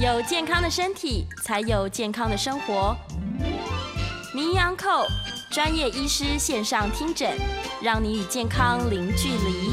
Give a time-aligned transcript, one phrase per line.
[0.00, 2.96] 有健康的身体，才有健康的生活。
[4.32, 5.04] 名医扣
[5.50, 7.28] 专业医师线上听诊，
[7.82, 9.72] 让你与健康零距离。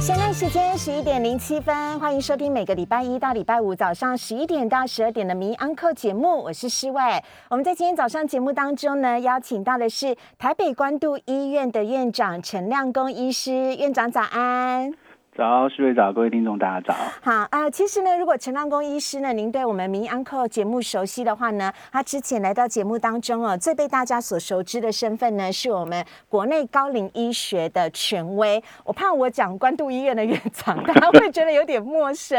[0.00, 7.22] 现在时间十一点零七分，欢迎收听每个礼拜一到礼拜五早上十一点到十二点的名医扣节目，我是施伟。
[7.50, 14.94] 我们在今天早上节目当中呢，邀请到的是台北关渡医院的院长陈亮公医师，院长早安。
[15.36, 16.94] 早，徐瑞早，各位听众，大家早。
[17.20, 28.62] 好啊，其实呢，如果陈浪公医师呢，您对我们名安扣节目熟悉的话呢，他之前来到节目当中哦，最被大家所熟知的身份呢，是我们国内高龄医学的权威。
[28.84, 32.38] 我怕我讲关渡医院的院长， 大家会觉得有点陌生。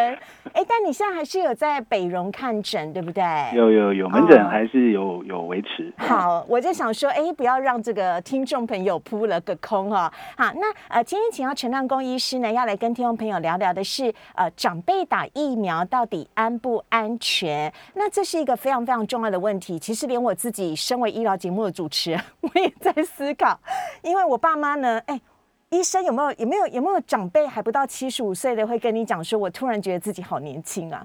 [0.53, 3.21] 哎，但你现在还是有在北荣看诊，对不对？
[3.53, 5.93] 有有有，门诊还是有有维持。
[5.97, 10.09] 好，我就想说，哎，不要让这个听众朋友扑了个空哈。
[10.37, 17.73] 好，那呃，今天请到陈浪公医师呢，要来跟跟听众朋友聊聊的是，呃，长辈打疫苗到底安不安全？
[17.95, 19.79] 那这是一个非常非常重要的问题。
[19.79, 23.59] 其实连我自己身为医疗节目的主持人，我也在思考。
[24.03, 25.19] 因为我爸妈呢，哎，
[25.71, 31.03] 医生有没有有没有有没有长辈还不到七十五岁的会跟你讲说，我突然觉得自己好年轻啊？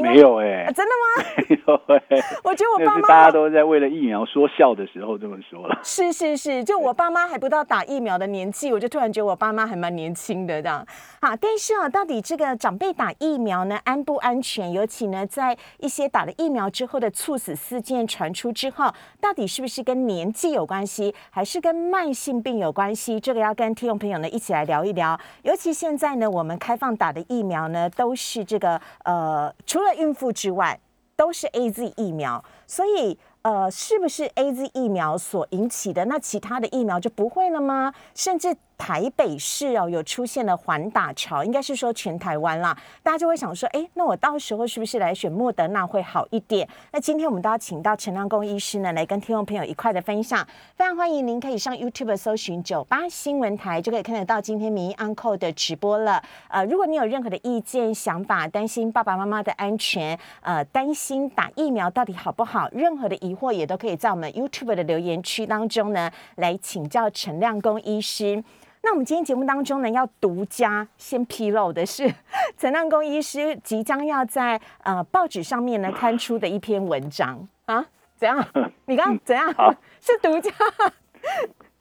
[0.00, 1.24] 没有哎，真的吗？
[1.48, 5.78] 没有哎， 我觉得我爸妈大家都在为了疫苗说笑的时候这么说了。
[5.82, 10.86] 是是是，就我爸妈还不到打疫苗的年纪，我就突然觉得我爸妈还蛮年轻的这样。
[11.20, 14.72] 好，但是啊，到底这个长辈打疫苗呢安不安全？
[14.72, 23.20] 尤其呢，在一些打了疫苗之后的猝死事件传出之后，到底是不是跟年纪有关系，还是跟慢性病有关系？
[23.20, 25.18] 这个要跟听众朋友呢一起来聊一聊。
[25.42, 30.78] 尤其现在呢，我们开放打的疫苗呢，都是这个呃，除除了孕妇之外，
[31.16, 36.04] 都是 A Z 疫苗，所以呃，是不是 A Z 疫苗所引起的？
[36.04, 37.92] 那其他的疫苗就不会了吗？
[38.14, 38.56] 甚至？
[38.82, 46.68] 台北市哦，有出现了环打潮，应该是说全台湾啦，大家就会想说，哎，那我到时候是不是来选莫德纳会好一点？
[46.90, 50.44] 那今天我们都要请到陈亮公医师呢，来跟听众朋友一块的分享。
[50.74, 56.20] 非常欢迎您可以上 YouTube 搜寻九八新闻台，就可以看得到今天民意 Uncle 的直播了。
[56.48, 68.42] 呃，如果你有任何的意见、想法，担心爸爸妈妈的安全，呃，担心打疫苗到底好不好，任何的疑惑也都可以在我们 YouTube 的留言区当中呢，来请教陈亮公医师。
[68.84, 72.12] 那我们今天节目当中呢，要独家先披露的是
[72.58, 77.86] 陈亮公医师即将要在呃报纸上面呢刊出的一篇文章啊？
[78.16, 78.44] 怎样？
[78.86, 79.48] 你刚怎样？
[80.00, 80.50] 是独家。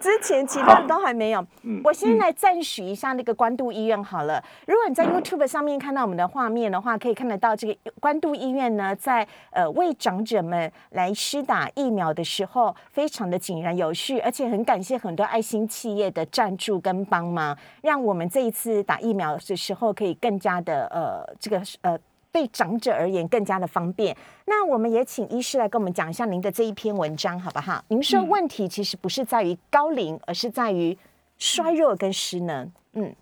[0.01, 1.45] 之前其他的都还没有，
[1.83, 4.43] 我先来赞许一下那个关渡医院好了。
[4.65, 21.97] 如果你在 YouTube 上面看到我们的画面的话，可以看得到这个关渡医院呢，在呃为长者们来施打疫苗的时候，非常的井然有序，而且很感谢很多爱心企业的赞助跟帮忙，让我们这一次打疫苗的时候可以更加的呃这个呃。
[22.31, 24.15] 对长者而言更加的方便。
[24.45, 27.83] 那我们也请医师来跟我们讲一下您的这一篇文章，好不好？
[27.89, 30.97] 您说问题其实不是在于高龄，而是在于
[31.37, 32.71] 衰弱跟失能。
[32.93, 33.13] 嗯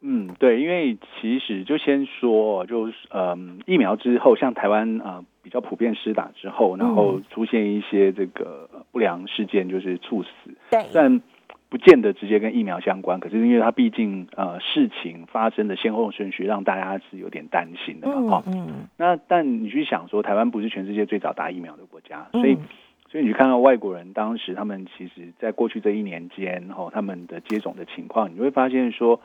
[0.00, 10.28] 嗯，对，因为其实就先说，就是嗯，疫苗之后，像台湾啊比较普遍施打之后，然后出现一些这个不良事件，就是猝死。
[10.70, 11.20] 对，但。
[11.68, 18.42] 不见得直接跟疫苗相关，可是因为它毕竟呃事情发生的先后顺序，让大家是有点担心的嘛。
[18.46, 22.56] 嗯，那但你去想说，台湾不是全世界最早打疫苗的国家，所以
[23.10, 29.20] 所以你去看到外国人当时他们其实在过去这一年间，哈，他们的接种的情况，你会发现说。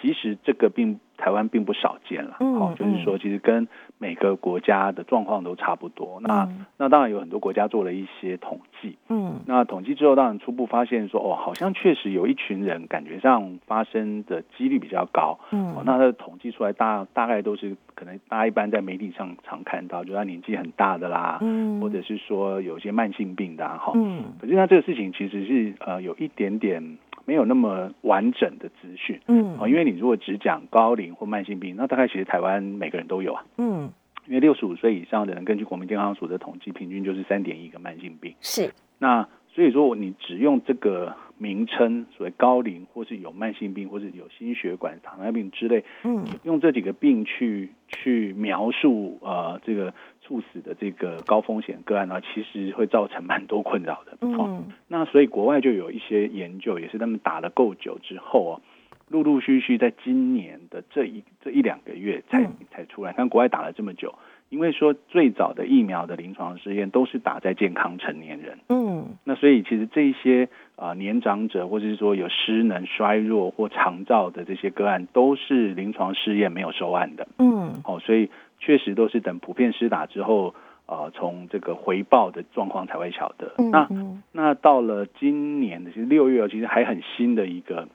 [0.00, 3.68] 其实这个并台湾并不少见了，好，就是说其实跟
[4.02, 6.18] 每个国家的状况都差不多。
[6.20, 26.98] 那那当然有很多国家做了一些统计，嗯，那统计之后当然初步发现说，哦，好像确实有一群人感觉上发生的几率比较高，嗯，那他的统计出来大大概都是可能大家一般在媒体上常看到，就他年纪很大的啦，嗯，或者是说有些慢性病的哈，嗯，可是那这个事情其实是呃有一点点。
[27.24, 33.90] 没有那么完整的资讯，嗯，哦，因为你如果只讲高龄或慢性病，那大概其实台湾每个人都有啊，嗯，
[34.26, 49.92] 因为六十五岁以上的人，根据国民健康署的统计，平均就是三点一个慢性病，是，那所以说你只用这个名称，所谓高龄或是有慢性病或是有心血管、糖尿病之类，嗯，用这几个病去去描述呃这个。
[50.24, 54.16] 猝死的这个高风险个案呢，其实会造成蛮多困扰的。
[54.20, 58.62] 嗯，那所以国外就有一些研究，也是他们打了够久之后哦，
[59.08, 63.12] 陆陆续续在今年的这一这一两个月才才出来。
[63.12, 64.14] 看国外打了这么久，
[64.52, 70.46] 因为说最早的疫苗的临床试验都是打在健康成年人，嗯，那所以其实这一些
[70.76, 78.28] 啊年长者或者是说有失能、衰弱或肠燥的这些个案，都是临床试验没有收案的，嗯，哦，所以
[78.58, 83.54] 确实都是等普遍施打之后，呃，从这个回报的状况才会晓得。
[83.56, 84.22] 嗯，那嗯。
[84.32, 87.88] 那到了今年的其实六月，其实还很新的一个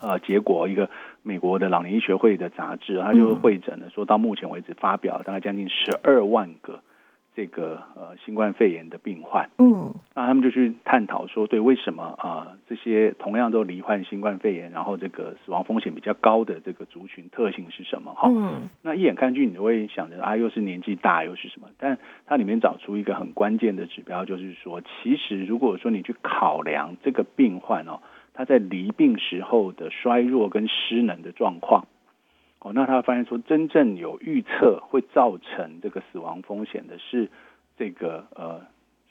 [0.00, 0.90] 呃结果，一个
[1.22, 6.80] 美国的老年医学会的杂志，它就会诊了，说到目前为止发表了大概将近十二万个
[7.36, 18.14] 这个呃新冠肺炎的病患，嗯那他们就去探讨说，对为什么啊、呃这些同样都罹患新冠肺炎，然后这个死亡风险比较高的这个族群特性是什么？
[18.14, 21.68] 哈、嗯那一眼看去，你就会想着啊，又是年纪大，又是什么？
[21.78, 28.00] 但它里面找出一个很关键的指标，就是说，其实如果说你去考量这个病患哦，
[28.32, 31.86] 他在离病时候的衰弱跟失能的状况，
[32.60, 37.28] 哦，那他发现说，真正有预测会造成这个死亡风险的是
[37.76, 38.60] 这个呃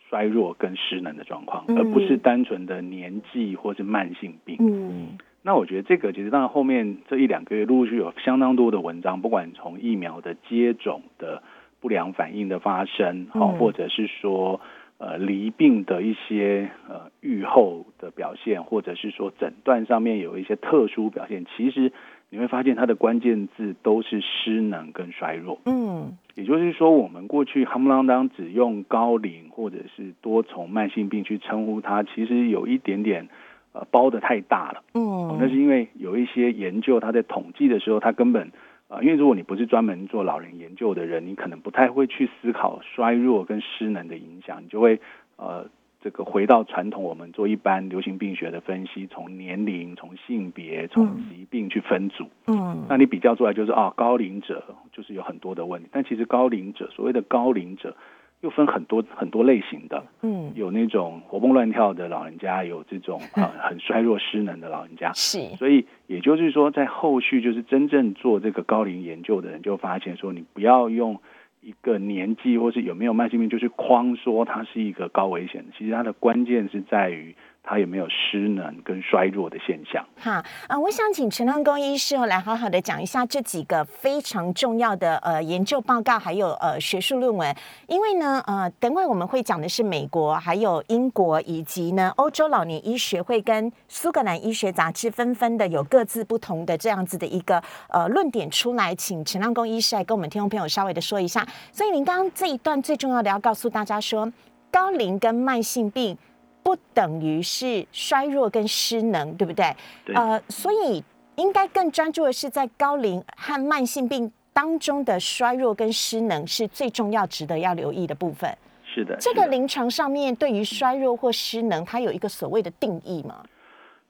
[0.09, 1.77] 衰弱跟失能的状况，嗯。
[1.77, 4.57] 而不是单纯的年纪或是慢性病。
[4.59, 5.17] 嗯。
[5.41, 11.41] 那我觉得这个其实当然后面这一两个月陆陆续续有相当多的文章，不管从疫苗的接种的
[11.79, 13.57] 不良反应的发生，好、嗯。
[13.57, 14.59] 或者是说
[14.99, 21.91] 呃离病的一些呃预后的表现，或者是说诊断上面有一些特殊表现，其实
[22.29, 25.59] 你会发现它的关键字都是失能跟衰弱。
[25.65, 33.27] 嗯也就是说，我们过去夯不啷当只用高龄或者是多重慢性病去称呼它，其实有一点点
[33.73, 34.81] 呃包的太大了。
[34.93, 38.51] 哦，那是嗯因为有一些研究，它在统计的时候，它根本
[38.89, 44.99] 啊、呃因为如果你不是专门做老人研究的人，你可能不太会去思考衰弱跟失能的影响，你就会
[45.37, 45.69] 呃
[46.01, 52.27] 这个回到传统我们做一般流行病学的分析，从年龄、从性别、从嗯疾病去分组。
[52.47, 57.95] 嗯那你比较出来就是啊，高龄者就是有很多的问题，但其实高龄者所谓的高龄者
[58.41, 65.11] 又分很多很多类型的，嗯，有那种活蹦乱跳的老人家，有这种 啊、呃、很衰弱失能的老人家。
[65.13, 71.19] 是所以也就是说，在后续就是真正做这个高龄研究的人，就发现说，你不要用
[71.61, 75.73] 一个年纪或是有没有慢性病，就是框说它是一个高危险的。
[75.77, 77.35] 其实它的关键是在于
[77.69, 80.03] 它有没有失能跟衰弱的现象。
[80.17, 87.55] 哈啊、我想请陈亮公医师哦来好好的讲一下这几个非常重要的呃研究报告，还有呃学术论文。
[87.85, 101.45] 因为呢，呃，等会我们会讲的是美国、还有英国以及呢欧洲老年医学会跟苏格兰医学杂志纷纷的有各自不同的这样子的一个呃论点出来，请陈亮公医师来跟我们听众朋友稍微的说一下。
[101.71, 104.27] 所以您刚刚这一段最重要的要告诉大家说，
[104.71, 106.17] 高龄跟慢性病。
[106.63, 109.65] 不等于是衰弱跟失能，对不对？
[110.05, 111.03] 对呃，所以
[111.35, 118.49] 应该更专注的是在高龄和慢性病当中的衰弱跟失能是最重要、值得要留意的部分。
[118.83, 123.43] 是的，这个临床上面对于衰弱或失能，它有一个所谓的定义吗？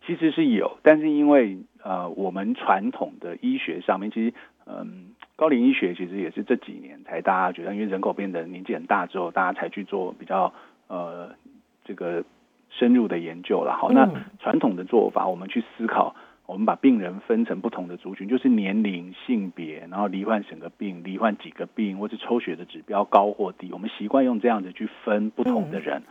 [0.05, 4.33] 其实是有，但是因为呃，我们传统的医学上面，其实
[4.65, 10.51] 嗯，高龄医学其实也是这几年才大家觉得，因为人口变得年纪很大之后，大家才去做比较
[10.87, 11.29] 呃
[11.85, 12.23] 这个
[12.69, 13.75] 深入的研究了。
[13.75, 26.03] 好，那嗯传统的做法，我们去思考，我们把病人分成不同的族群，就是年龄、性别，然后罹患什个病、罹患几个病，或是抽血的指标高或低，我们习惯用这样子去分不同的人。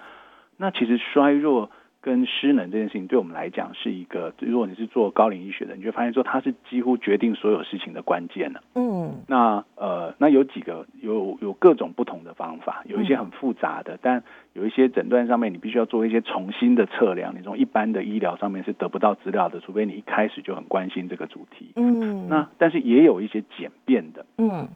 [0.57, 1.71] 那其实衰弱
[2.09, 8.63] 跟失能这件事情，对我们来讲是一个，如果你是做高龄医学的，你就会发现说它是几乎决定所有事情的关键了。
[8.77, 9.13] 嗯。
[9.27, 14.25] 那呃，那有几个有有各种不同的方法，有一些很复杂的，但
[14.55, 21.73] 有一些诊断上面你必须要做一些重新的测量，你从一般的医疗上面是得不到资料的，除非你一开始就很关心这个主题。
[21.77, 24.67] 嗯，那但是也有一些简便的，嗯。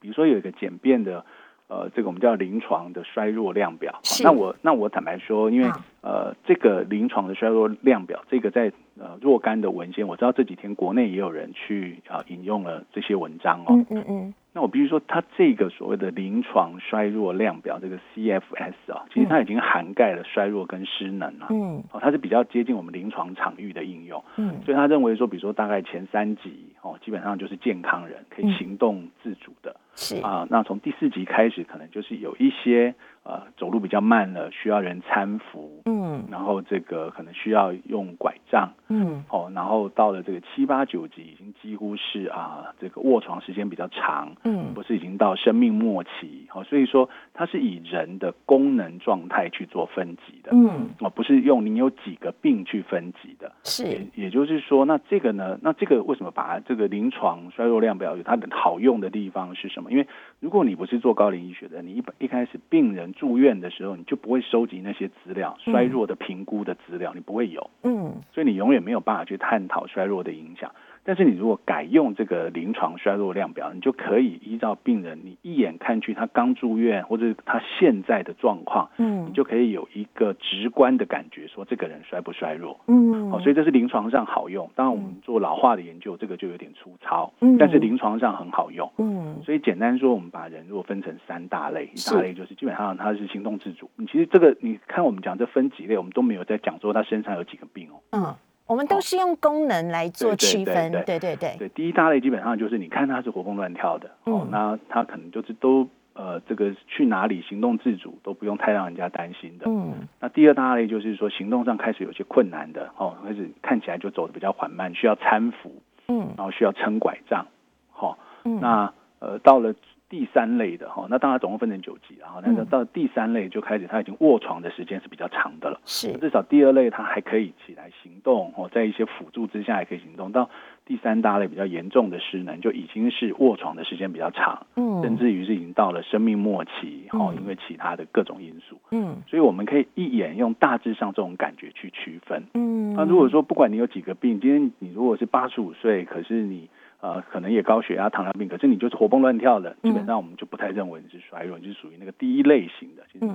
[0.00, 1.24] 比如说有一个简便的，
[1.68, 4.00] 呃，这个我们叫临床的衰弱量表。
[4.02, 13.74] 是那我那我坦白说，因为好呃，这个临床的衰弱量表，这个在呃若干的文献，我知道这几天国内也有人去啊、引用了这些文章哦。
[13.74, 21.48] 嗯嗯嗯那我必须说，它这个所谓的临床衰弱量表，这个 CFS 啊，其实它已经涵盖了衰弱跟失能了。
[21.50, 24.22] 嗯哦，它是比较接近我们临床场域的应用。
[24.36, 30.46] 嗯所以他认为说，比如说大概前三级哦，基本上就是健康人可以嗯行动自主的、是啊。
[30.50, 39.50] 那从第四集开始，可能就是有一些呃走路比较慢了，需要人搀扶，嗯然后这个可能需要用拐杖嗯哦。
[39.54, 46.64] 然后到了这个七八九级，已经几乎是啊这个卧床时间比较长，嗯不是已经到生命末期哦。
[46.64, 50.50] 所以说它是以人的功能状态去做分级的。
[50.52, 55.58] 嗯哦，不是用你有几个病去分级的，是也也就是说，那这个呢？
[55.62, 59.83] 那这个为什么把这个临床衰弱量表有它的好用的地方是什么？
[59.90, 60.06] 因为
[60.40, 70.70] 如果你不是做高龄医学的，你一一开始病人住院的时候，你就不会收集那些资料，衰弱的评估的资料，你不会有，嗯，所以你永远没有办法去探讨衰弱的影响。
[71.04, 84.70] 但是你如果改用这个临床衰弱量表，你就可以依照病人你一眼看去他刚住院或者他现在的状况，嗯，你就可以有一个直观的感觉，说这个人衰不衰弱，嗯，好，所以这是临床上好用。
[84.74, 93.90] 当然我们做老化的研究，这个就有点粗糙，嗯，但是临床上很好用，嗯，所以简单说，我们把人如果分成三大类，一大类就是基本上他是行动自主。
[93.96, 98.34] 你其实这个你看我们讲这分几类，我们都没有在讲说他身上有几个病哦，嗯。
[98.66, 101.56] 我们都是用功能来做区分，对对对。
[101.58, 109.66] 对，第一大类基本上就是你看它是活蹦乱跳的，哦，那它可能就是都呃，这个去哪里行动自主都不用太让人家担心的。
[109.68, 110.08] 嗯。
[110.20, 117.46] 那第二大类就是说行动上开始有些困难的，哦，开始看起来就走的比较缓慢，需要搀扶，嗯，然后需要撑拐杖，
[117.90, 119.74] 好，那呃到了。
[120.14, 125.80] 第三类的哈，那当然总共分成九级，然后那到第三类就开始，他已经卧床的时间是比较长的了。
[125.84, 130.30] 是，至少第二类他还可以起来行动，哦，在一些辅助之下还可以行动。
[130.30, 130.48] 到
[130.86, 146.70] 第三大类比较严重的失能，就已经是卧床的时间比较长，嗯，甚至于是已经到了生命末期，哦，因为其他的各种因素，嗯，所以我们可以一眼用大致上这种感觉去区分，嗯，那如果说不管你有几个病，今天你如果是八十五岁，可是你。
[147.04, 153.26] 呃，可能也高血压、糖尿病，可是你就是活蹦乱跳的，基本上我们就不太认为你是衰弱，你是属于那个第一类型的，其实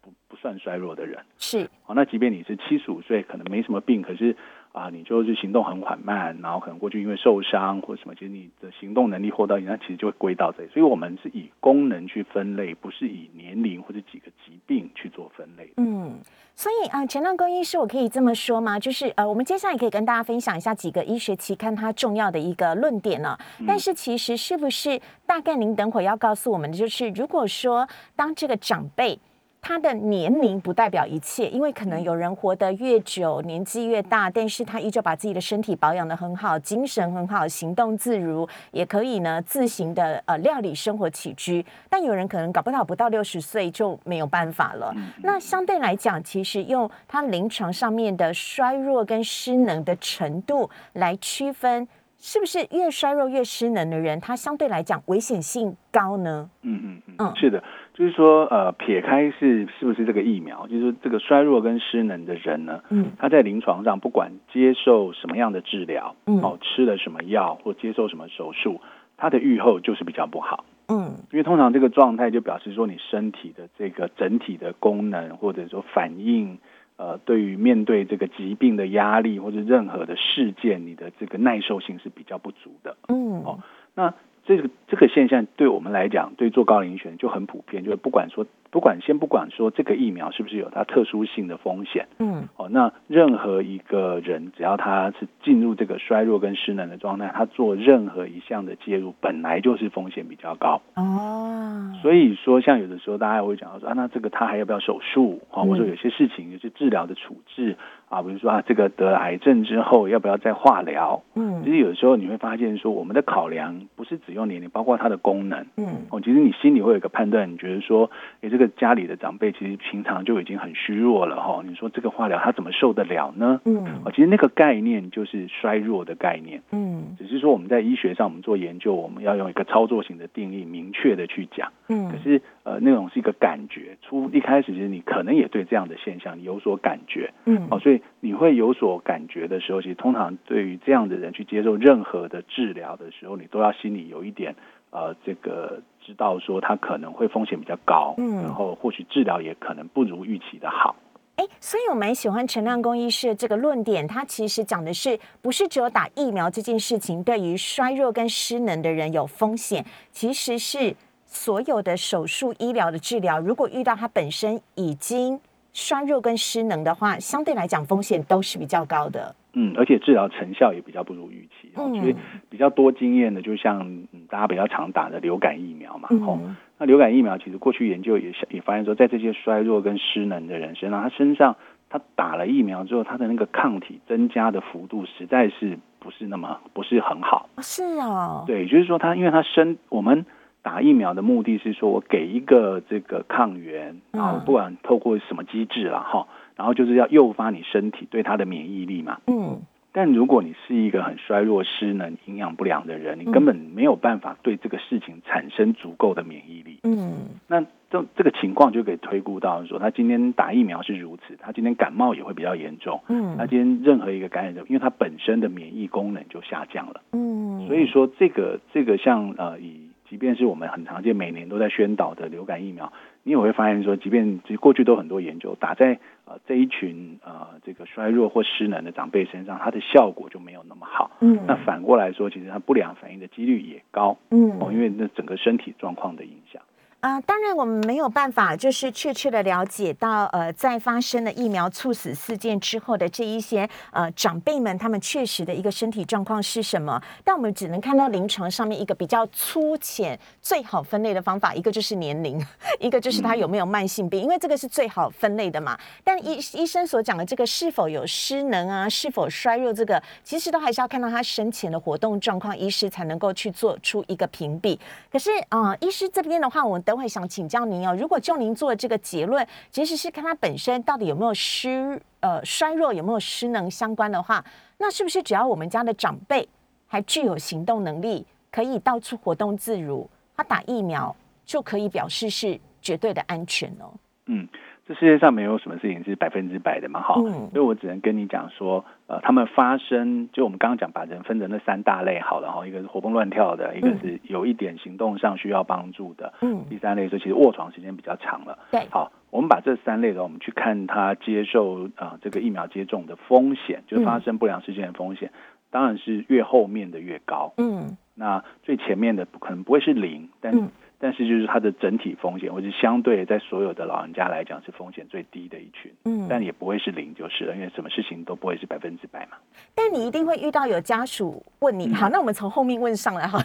[0.00, 1.20] 不不算衰弱的人。
[1.38, 4.36] 是，好，那即便你是七十五岁，可能没什么病，可是。
[4.72, 10.70] 啊，你就是行动很缓慢，然后可能过去因为受伤或什么，其实你的行动能力获到影响，其实就会归到这里。
[10.72, 15.70] 所以我们是以功能去分类，不是以年龄或者几个疾病去做分类。
[15.76, 16.18] 嗯，
[16.54, 18.78] 所以啊，陈亮公医师，我可以这么说吗？
[18.78, 23.36] 就是呃，我们接下来可以跟大家分享一下几个医学期刊它重要的一个论点呢。
[23.66, 27.86] 但是其实是不是大概您等会要告诉我们的，就是如果说
[28.16, 29.18] 当这个长辈。
[29.64, 41.64] 他的年龄不代表一切，因为可能有人活得越久，年纪越大，但是他依旧把自己的身体保养的很好，精神很好，行动自如，也可以呢自行的呃料理生活起居。
[41.88, 44.92] 但有人可能搞不到不到六十岁就没有办法了。
[45.22, 51.86] 那相对来讲，其实用他临床上面的衰弱跟失能的程度来区分。
[52.24, 56.48] 是不是越衰弱越失能的人，他相对来讲危险性高呢？
[56.62, 68.80] 嗯嗯嗯，是的，就是说，呃，撇开是是不是这个疫苗，就是这个衰弱跟失能的人呢，嗯，他在临床上不管接受什么样的治疗，嗯，哦，吃了什么药或接受什么手术，
[69.16, 76.56] 他的愈后就是比较不好，嗯，因为通常这个状态就表示说你身体的这个整体的功能或者说反应。
[77.02, 82.96] 呃，对于面对这个疾病的压力或者任何的事件，你的这个耐受性是比较不足的。
[83.08, 83.58] 嗯，哦，
[83.96, 84.14] 那
[84.46, 88.46] 这个这个现象对我们来讲，对做高龄犬就很普遍，就是不管说。
[88.72, 101.92] 不管先不管说这个疫苗是不是有它特殊性的风险，嗯，哦，那任何一个人只要他是进入这个衰弱跟失能的状态，他做任何一项的介入，本来就是风险比较高哦。
[102.00, 105.62] 所以说，像有的时候大家会讲到说啊，那这个他还要不要手术啊？
[105.62, 107.76] 或者说有些事情有些治疗的处置
[108.08, 111.22] 啊，比如说啊，这个得了癌症之后要不要再化疗？
[111.34, 118.10] 嗯，其实有的时候你会发现说，我们的考量不是只用年龄，包括它的功能，嗯，哦，其实你心里会有一个判断，你觉得说，
[118.40, 118.61] 哎，这个。
[118.68, 123.60] 家里的长辈其实平常就已经很虚弱了哈，你说这个化疗他怎么受得了呢？
[123.64, 144.54] 嗯，哦，其实那个概念就是衰弱的概念，嗯，只是说我们在医学上我们做研究，我们要用一个操作型的定义，明确的去讲，嗯，可是呃，那种是一个感觉，初一开始其实你可能也对这样的现象有所感觉，嗯，哦，所以你会有所感觉的时候，其实通常对于这样的人去接受任何的治疗的时候，你都要心里有一点。
[144.94, 150.94] 呃，这个知道说他可能会风险比较高，嗯，然后或许治疗也可能不如预期的好。
[151.36, 160.94] 哎，所以我蛮喜欢陈亮公医师的这个论点，他其实讲的是不是只有打疫苗这件事情对于衰弱跟失能的人有风险，其实是
[161.24, 165.40] 所有的手术医疗的治疗，如果遇到他本身已经
[165.72, 169.34] 衰弱跟失能的话，相对来讲风险都是比较高的。
[169.54, 172.16] 嗯，而且治疗成效也比较不如预期，所以
[172.48, 176.08] 比较多经验的，就像大家比较常打的流感疫苗嘛。
[176.10, 176.40] 哦，
[176.78, 181.56] 那流感疫苗其实过去研究也也发现说，在这些衰弱跟失能的人身上，他身上
[181.90, 187.50] 他打了疫苗之后，他的那个抗体增加的幅度实在是不是那么不是很好。
[187.58, 190.24] 是哦，对，就是说他因为他身我们
[190.62, 196.26] 打疫苗的目的是说我给一个这个抗原，然后不管透过什么机制了哈。
[196.62, 199.18] 然后就是要诱发你身体对它的免疫力嘛。
[199.26, 199.62] 嗯。
[199.90, 206.78] 但如果你是一个很衰弱、失能、营养不良的人，你根本没有办法对这个事情产生足够的免疫力。
[206.84, 213.02] 嗯，那这这个情况就可以推估到说，他今天打疫苗是如此，他今天感冒也会比较严重。
[213.08, 217.02] 嗯，他今天任何一个感染者，因为他本身的免疫功能就下降了。
[217.12, 222.90] 嗯，所以说这个这个像呃，以即便是我们很常见每年都在宣导的流感疫苗。
[223.24, 231.10] 你也会发现说，即便其实过去都很多研究打在呃这一群呃这个衰弱或失能的长辈身上，它的效果就没有那么好。
[231.20, 234.16] 嗯，那反过来说，其实它不良反应的几率也高。
[234.30, 236.62] 嗯，哦，因为那整个身体状况的影响。
[237.02, 247.02] 啊，当然我们没有办法，就是确切的了解到，呃，在发生了疫苗猝死事件之后的这一些呃长辈们，他们确实的一个身体状况是什么。
[247.24, 252.40] 但我们只能看到临床上面一个比较粗浅、最好分类的方法，一个就是年龄，
[252.78, 255.76] 一个就是他有没有慢性病，因为这个是最好分类的嘛。
[256.04, 264.78] 但医医生所讲的这个是否有失能啊，是否衰弱，这个其实都还是要看到他生前的活动状况，医师才能够去做出一个评比。
[265.10, 266.91] 可是啊，医师这边的话，我们。
[266.92, 267.96] 都会想请教您哦。
[267.98, 274.44] 如果就您做的这个结论，其实是看他本身到底有没有失呃衰弱，有没有失能相关的话，
[274.76, 276.46] 那是不是只要我们家的长辈
[276.86, 280.06] 还具有行动能力，可以到处活动自如，
[280.36, 283.90] 他打疫苗就可以表示是绝对的安全哦？
[284.26, 284.46] 嗯。
[284.86, 305.30] 这世界上没有什么事情是百分之百的嘛，哈，所以我只能跟你讲说，呃，他们发生，就我们刚刚讲把人分成那三大类，好了哈，一个是活蹦乱跳的，一个是有一点行动上需要帮助的，嗯，第三类是其实卧床时间比较长了，对，好，我们把这三类的，我们去看他接受啊这个疫苗接种的风险，就发生不良事件的风险，
[305.70, 310.52] 当然是越后面的越高，嗯，那最前面的可能不会是零，但。
[311.02, 319.36] 但是就是它的整体风险，或者相对在所有的老人家来讲是风险最低的一群，嗯，但也不会是零就是了，因为什么事情都不会是百分之百嘛。
[319.74, 323.42] 但你一定会遇到有家属问你，好，那我们从后面问上来哈。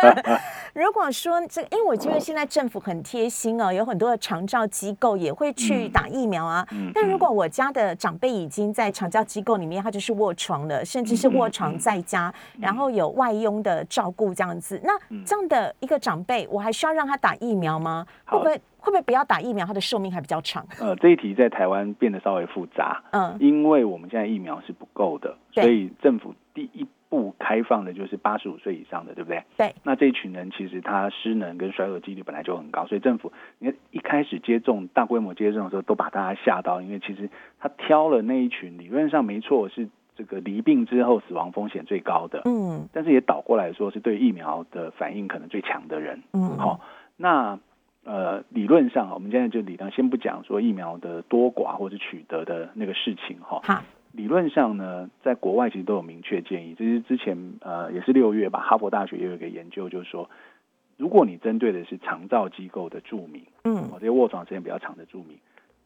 [0.74, 6.66] 如果说这，因为我觉得现在政府很贴心哦，有很多的长照机构也会去打疫苗啊。
[6.94, 14.92] 但如果我家的长辈已经在长照机构里面，他就是卧床了，甚至是卧床在家，然后有外佣的照顾这样子，那
[15.24, 18.04] 这样的一个长辈，我还需要让他打疫苗吗？
[18.26, 20.66] 会不会会不会不要打疫苗，他的寿命还比较长？
[20.80, 29.44] 呃，这一题在台湾变得稍微复杂，嗯，因为我们现在疫苗是不够的，所以政府第一步开放的就是八十五岁以上的，对不对？
[29.56, 29.72] 对。
[29.84, 39.88] 那这一群人其实他失能跟衰弱几率本来就很高，所以政府你看一开始接种大规模接种的时候，都把大家吓到，因为其实他挑了那一群，理论上没错是。
[40.14, 46.80] 这个离病之后死亡风险最高的，嗯，但是也倒过来说是对疫苗的反应可能最强的人，嗯，好，
[47.16, 47.58] 那
[48.04, 60.28] 呃理论上我们现在就理论先不讲说疫苗的多寡或者取得的那个事情哈，好，理论上呢，在国外其实都有明确建议，这是之前呃也是六月吧，哈佛大学也有一个研究，就是说，
[60.98, 65.38] 如果你针对的是长照机构的住民，嗯，这些卧床时间比较长的住民。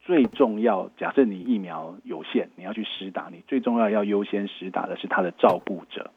[0.07, 6.11] 最重要，假设你疫苗有限，你要去施打，你最重要要优先施打的是他的照顾者。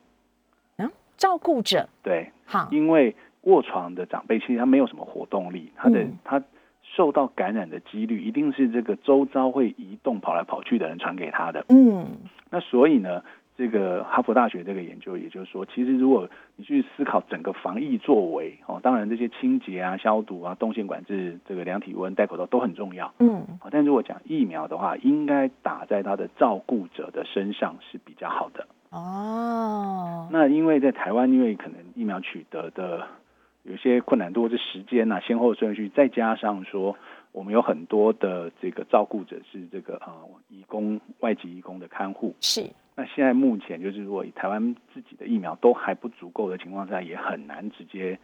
[0.76, 6.40] 嗯，照顾者对，好，因为卧床的长辈其实他没有什么活动力，他的他
[6.84, 11.64] 受到感染的几率一定是这个周遭会移动跑来跑去的人传给他的。
[11.68, 12.06] 嗯，
[12.48, 13.24] 那所以呢？
[13.60, 23.12] 这个哈佛大学这个研究，也就是说，其实如果你去思考整个防疫作为哦，当然这些清洁啊、消毒啊、动线管制、这个量体温、戴口罩都很重要。
[23.18, 28.66] 嗯，但如果讲疫苗的话，应该打在他的照顾者的身上是比较好的。
[28.88, 33.06] 哦，那因为在台湾，因为可能疫苗取得的
[33.64, 36.96] 有些困难度或者时间啊、先后顺序，再加上说
[37.32, 40.16] 我们有很多的这个照顾者是这个啊，
[40.48, 42.62] 义工、外籍义工的看护是。
[42.96, 48.18] 那现在目前就是，如果以台湾自己的疫苗都还不足够的情况下，也很难直接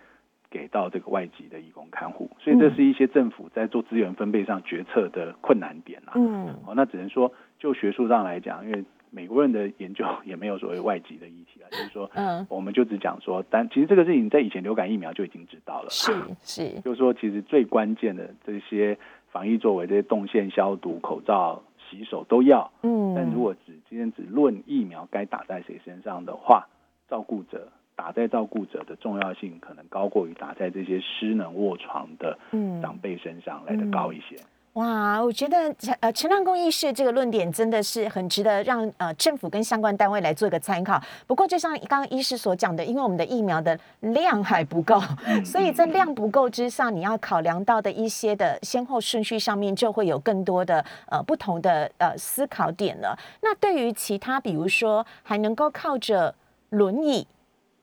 [0.50, 6.12] 给到这个外籍的义工看护，所以这是一些政府在做资源分配上决策的困难点啦。
[6.16, 18.98] 嗯，哦，那只能说就学术上来讲，因为美国人的研究 也没有所谓外籍的议题啊，就是说，嗯，我们就只讲说，但其实这个事情在以前流感疫苗就已经知道了，是是，就是说，其实最关键的这些
[19.30, 21.62] 防疫作为，这些动线消毒、口罩。
[21.90, 26.66] 洗手都要，嗯，但如果只今天只论疫苗该打在谁身上的话，
[27.08, 32.38] 照顾者打在照顾者的重要性可能高过于打在这些失能卧床的
[32.82, 34.36] 长辈身上来的高一些。
[34.76, 41.00] 哇，我觉得呃陈亮公益师这个论点真的是很值得让呃政府跟相关单位来做一个参考。
[41.26, 45.00] 不过就像刚刚医师所讲的，因为我们的疫苗的量还不够，
[45.42, 53.18] 所以在量不够之上，你要考量到的一些的先后顺序上面就会有更多的呃不同的呃思考点了。
[53.40, 56.34] 那对于其他，比如说还能够靠着
[56.68, 57.26] 轮椅、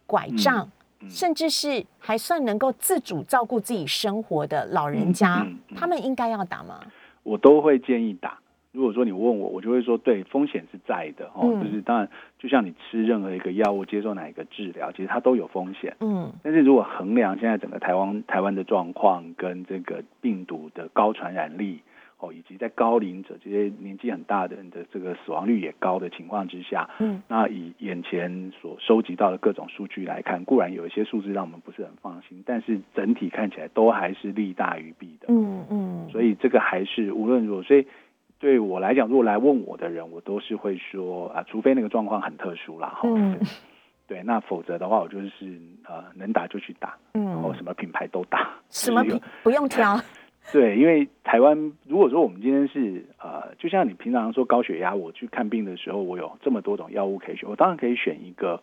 [0.05, 0.69] 拐杖。
[1.09, 6.79] 甚至是还算能够自主照顾自己生活的老人家，他们应该要打吗？
[7.23, 8.39] 我都会建议打。
[8.71, 11.59] 如果说你问我，我就会说，对，风险是在的哦。
[11.63, 15.95] 就是当然，就像你吃任何一个药物，接受哪一个治疗，其实它都有风险。
[15.99, 16.31] 嗯。
[16.41, 21.81] 但是如果衡量现在整个台湾台湾的状况跟这个病毒的高传染力。
[22.23, 37.85] 哦，以及在高龄者这些年纪很大的人的这个死亡率也高的情况之下，嗯，那以眼前所收集到的各种数据来看，固然有一些数字让我们不是很放心，但是整体看起来都还是利大于弊的，嗯嗯，所以这个还是无论如何，所以
[38.39, 43.09] 对我来讲，如果来问我的人，我都是会说啊，除非那个状况很特殊了，哈，
[44.07, 49.99] 对，那否则的话，我就是呃能打就去打，嗯，然后什么品牌都打，什么 品不用挑。
[50.51, 58.61] 对，因为台湾如果说我们今天是呃，就像你平常说高血压，我去看病的时候，我有这么多种药物可以选，我当然可以选一个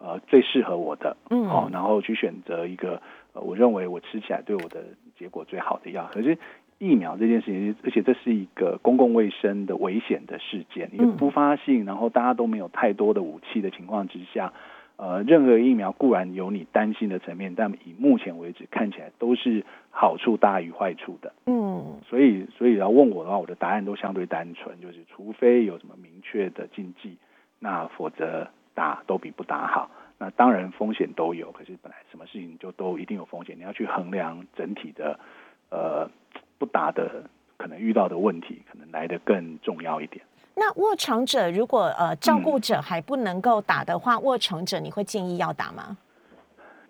[0.00, 4.84] 呃最适合我的，嗯，好，然后去选择一个呃我认为我吃起来对我的
[5.18, 6.08] 结果最好的药。
[6.12, 6.38] 可是
[6.78, 14.52] 疫苗这件事情，而且这是一个公共卫生的危险的事件，因为突发性，然后大家都没有太多的武器的情况之下。
[14.96, 21.34] 呃，任何疫苗固然有你担心的层面，但以目前为止看起来都是好处大于坏处的。
[21.44, 27.18] 嗯，所以所以要问我的话，我的答案都相对单纯，就是除非有什么明确的禁忌，
[27.58, 29.90] 那否则打都比不打好。
[30.18, 35.20] 那当然风险都有，可是本来什么事情就都一定有风险，你要去衡量整体的
[35.68, 36.10] 呃
[36.56, 37.28] 不打的
[37.58, 40.24] 可能遇到的问题，可能来的更重要一点。
[40.56, 45.96] 那卧床者如果呃照顾者还不能够打的话，卧床者你会建议要打吗？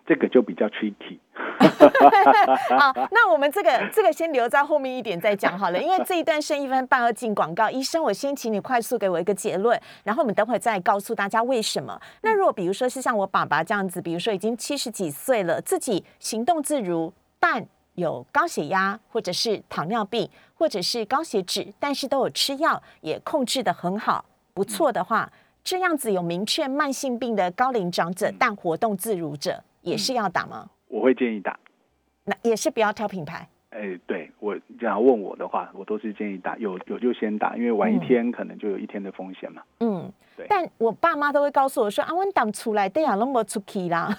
[0.07, 1.19] 这个就比较 tricky。
[2.79, 7.69] 好，那我们这个这个先留在后面一点再讲好了，因为这一段剩一分半要进广告。
[7.69, 12.01] 医生，我先请你快速给我一个结论，然后我们等会再告诉大家为什么。
[12.23, 20.31] 那如果比如说是像我爸爸这样子，比如说已经七十几岁了，自己行动自如，但有高血压或者是糖尿病。
[20.59, 25.31] 或者是高血脂，但是都有吃药，也控制的很好，不错的话，
[25.63, 30.71] 这样子有明确慢性病的高龄长者，但活动自如者，也是要打吗？
[30.89, 31.61] 我会建议打，
[32.25, 33.47] 那也是不要挑品牌。
[33.69, 39.61] 哎，对我这样问我的话，我都是建议打，有有就先打，因为晚一天可能就有一天的风险嘛。
[39.81, 40.47] 嗯，对。
[40.49, 44.19] 但我爸妈都会告诉我说：“啊，我打出来，对呀，那么出去啦。”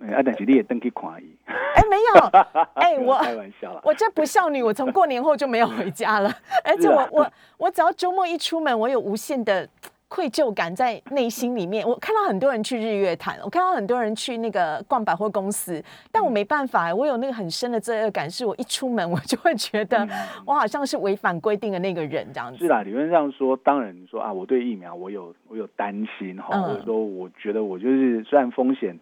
[0.00, 1.36] 啊，但是你也登去看伊。
[1.46, 2.26] 哎，没有，
[2.74, 6.30] 哎， 我开玩笑我这不孝女，我从过年后就没有回家了。
[6.64, 9.68] 而且我我我只要周末一出门，我有无限的
[10.08, 11.86] 愧疚感在内心里面。
[11.86, 20.06] 我看到很多人去日月潭，我看到很多人去那个逛百货公司，但我没办法，我有那个很深的罪恶感，是我一出门我就会觉得
[20.44, 22.58] 我好像是违反规定的那个人这样子。
[22.58, 28.98] 是啦，理论上说，当然说啊，我对疫苗我有我有担心哈，或者说我觉得我就是虽然风险。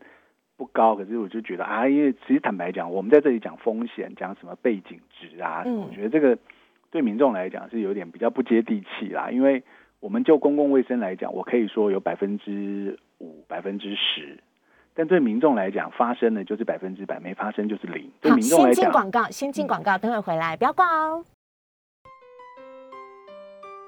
[0.57, 6.39] 不高，可是我就觉得啊，因为其实坦白讲，我们在这里讲风险，讲什么背景值啊，我觉得这个
[6.91, 9.31] 对民众来讲是有点比较不接地气啦。
[9.31, 9.63] 因为
[9.99, 14.39] 我们就公共卫生来讲，我可以说有百分之五、百分之十，
[14.95, 18.09] 但对民众来讲，发生的就是百分之百，没发生就是零。
[18.21, 21.25] 对民众来讲，先进广告，先进广告，等会回来，不要挂哦。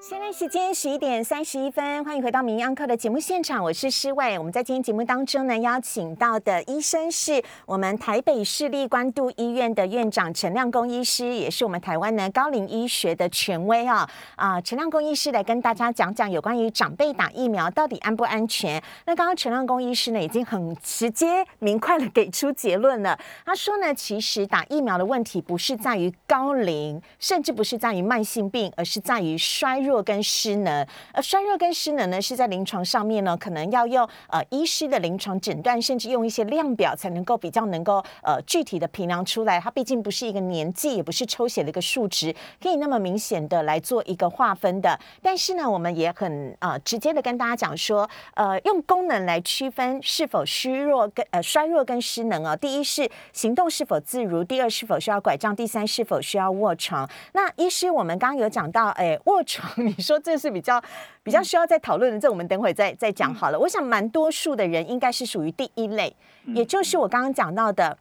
[0.09, 4.39] 现在时间十一点三十一分，欢迎回到《名央课》的节目现场，我是施伟。
[4.39, 14.61] 我们在今天节目当中呢，邀请到的医生是我们台北市立关渡医院的院长陈亮公医师，也是我们台湾呢高龄医学的权威啊啊！
[14.61, 18.81] 陈亮公医师来跟大家讲讲有关于长辈打疫苗到底安不安全。
[19.05, 23.19] 那刚刚陈亮公医师呢，已经很直接明快的给出结论了。
[23.45, 29.77] 他说呢，其实打疫苗的问题不是在于高龄，甚至不是在于慢性病，而是在于衰。
[29.87, 39.59] 弱跟失能，而衰弱跟失能呢，是在临床上面呢，可能要用呃医师的临床诊断，甚至用一些量表，才能够比较能够呃具体的评量出来。
[39.59, 44.99] 它毕竟不是一个年纪，也不是抽血的一个数值，可以那么明显的来做一个划分的。
[45.21, 52.55] 但是呢，我们也很呃直接的跟大家讲说，呃，用功能来区分是否虚弱跟呃衰弱跟失能啊。
[52.55, 57.09] 第一是行动是否自如，第二是否需要拐杖，第三是否需要卧床。
[57.33, 59.67] 那医师我们刚刚有讲到，哎，卧床。
[59.83, 60.81] 你说这是比较
[61.21, 63.59] 比较需要再讨论的，这我们等会再再讲好了。
[63.59, 66.15] 我想蛮多数的人应该是属于第一类，
[66.47, 67.97] 也就是我刚刚讲到的，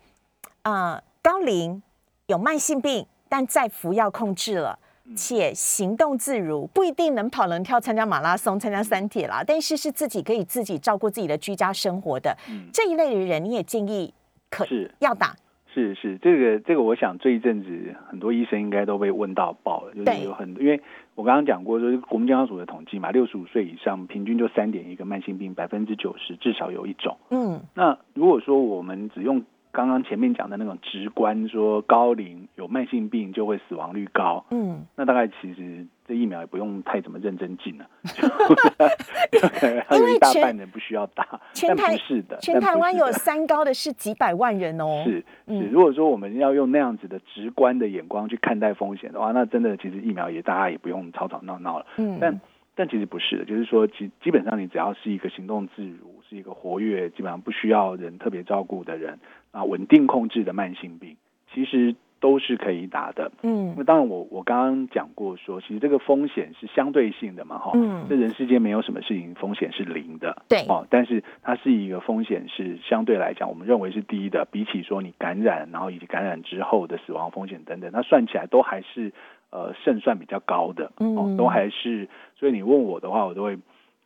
[0.63, 1.83] 呃，高龄
[2.27, 4.79] 有慢性病，但在服药控制了，
[5.15, 12.37] 且行动自如，不一定能跑能跳，参加马拉松、参加三铁啦，但是是自己可以自己照顾自己的居家生活的
[12.73, 14.13] 这一类的人，你也建议
[14.49, 15.37] 可是要打。
[15.73, 20.81] 是是，这个这个，我想这一阵子很多医生应该都被问到爆了，就是有很多，因为
[21.17, 27.17] 我刚刚讲过，就是国民健康署的统计嘛，六十五岁以上平均就三点一个慢性病，百分之九十至少有一种。
[27.31, 29.43] 嗯，那如果说我们只用
[29.77, 37.87] 刚刚前面讲的那种直观说高龄有慢性病就会死亡率高，嗯，那大概其实这疫苗也不用太怎么认真进了，
[39.93, 52.41] 因为大半人不需要打，全台是的，全台湾有三高的是几百万人哦，是是，如果说我们要用那样子的直观的眼光去看待风险的话，那真的其实疫苗也大家也不用吵吵闹闹了，嗯，但。
[52.79, 59.19] 但其实不是的，就是说，基基本上你只要是一个行动自如，是一个活跃，基本上不需要人特别照顾的人
[59.51, 61.17] 啊，稳定控制的慢性病，
[61.53, 63.31] 其实都是可以打的。
[63.43, 79.13] 嗯，那当然，我我刚刚讲过说，其实这个风险是相对性的嘛，哈，嗯，这人世间没有什么事情风险是零的，对，哦，但是它是一个风险是相对来讲，我们认为是低的，比起说你感染，然后以及感染之后的死亡风险等等，那算起来都还是。
[79.49, 83.57] 呃，胜算比较高的，哦，都还是，所以你问我的话，我都会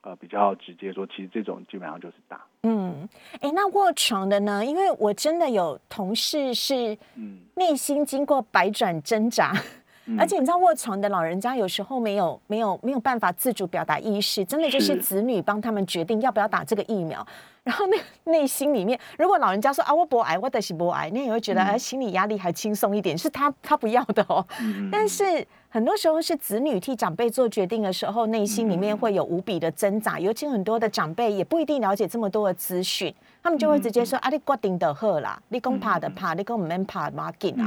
[0.03, 2.41] 呃比较直接说，其实这种基本上就是打。
[2.63, 3.09] 嗯，
[3.41, 4.65] 哎，那卧床的呢？
[4.65, 9.53] 因为我真的有同事是，嗯，内心经过百转挣扎。
[10.19, 17.25] 而且你知道卧床的老人家有时候没有没有没有办法自主表达意识，真的就是子女帮他们决定要不要打这个疫苗。
[17.63, 24.45] 然后那内心里面，如果老人家说啊我不癌，我的是不癌，那也会觉得哎心理压力还轻松一点，是他他不要的哦。
[24.91, 30.18] 但是很多时候是子女替长辈做决定的时候，内心里面会有无比的挣扎。
[30.18, 37.64] 尤其很多的长辈也不一定了解这么多的资讯，他们就会直接说啊你决定的好啦，你讲怕的怕，你讲唔免怕马紧啊。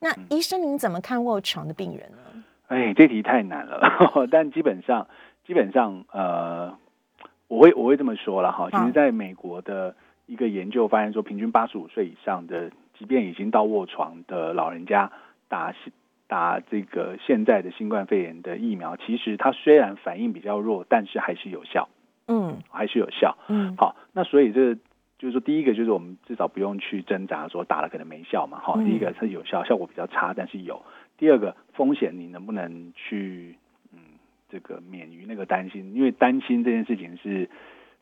[0.00, 2.42] 那医生您怎么看卧床的病人呢？
[2.66, 3.80] 哎，这题太难了，
[4.30, 5.06] 但基本上
[5.46, 6.76] 基本上呃。
[7.48, 9.94] 我会我会这么说了哈，其实在美国的
[10.26, 15.12] 一个研究发现说，平均八十五岁以上的，即便已经到卧床的老人家
[15.46, 15.72] 打
[16.28, 21.88] 打这个现在的新冠肺炎的疫苗，其实它虽然反应比较弱，但是还是有效，
[22.28, 24.74] 嗯，还是有效，嗯，好，那所以这
[25.18, 30.82] 就是说，第一个就是我们至少不用去挣扎说打了可能没效嘛，好，第一个是有效，效果比较差，但是有，
[31.16, 33.56] 第二个风险你能不能去
[33.92, 33.98] 嗯？
[34.48, 37.50] 这个免于那个担心，因为担心这件事情是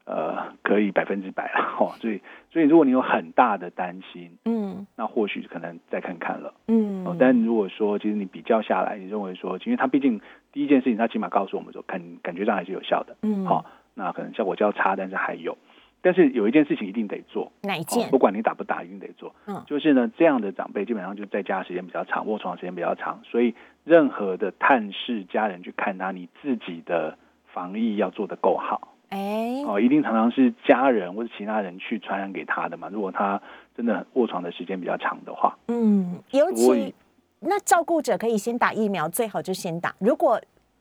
[0.04, 2.20] 呃可以百分之百了哈， 所以
[2.52, 10.20] 所以如果你有很大的担心，嗯，那或许可能再看看了，嗯，但如果说其实你比较下来，你认为说，因为它毕竟
[10.52, 13.64] 第一件事情，它起码告诉我们说，感感觉上还是有效的，嗯，好，
[13.94, 15.56] 那可能效果较差，但是还有。
[16.02, 18.10] 但是有一件事情一定得做，哪一件？
[18.10, 19.34] 不管你打不打，一定得做。
[19.46, 27.16] 嗯，就是呢，这样的长辈基本上就在家时间比较长，卧床时间比较长，所以任何的探视家人去看他，你自己的
[27.54, 28.93] 防疫要做得够好。
[29.14, 32.88] 哎，哦，一定常常是家人或者其他人去传染给他的嘛。
[32.92, 33.40] 如果他
[33.76, 36.94] 真的卧床的时间比较长的话，嗯，尤其
[37.40, 39.94] 那照顾者可以先打疫苗，最好就先打。
[40.00, 40.40] 如果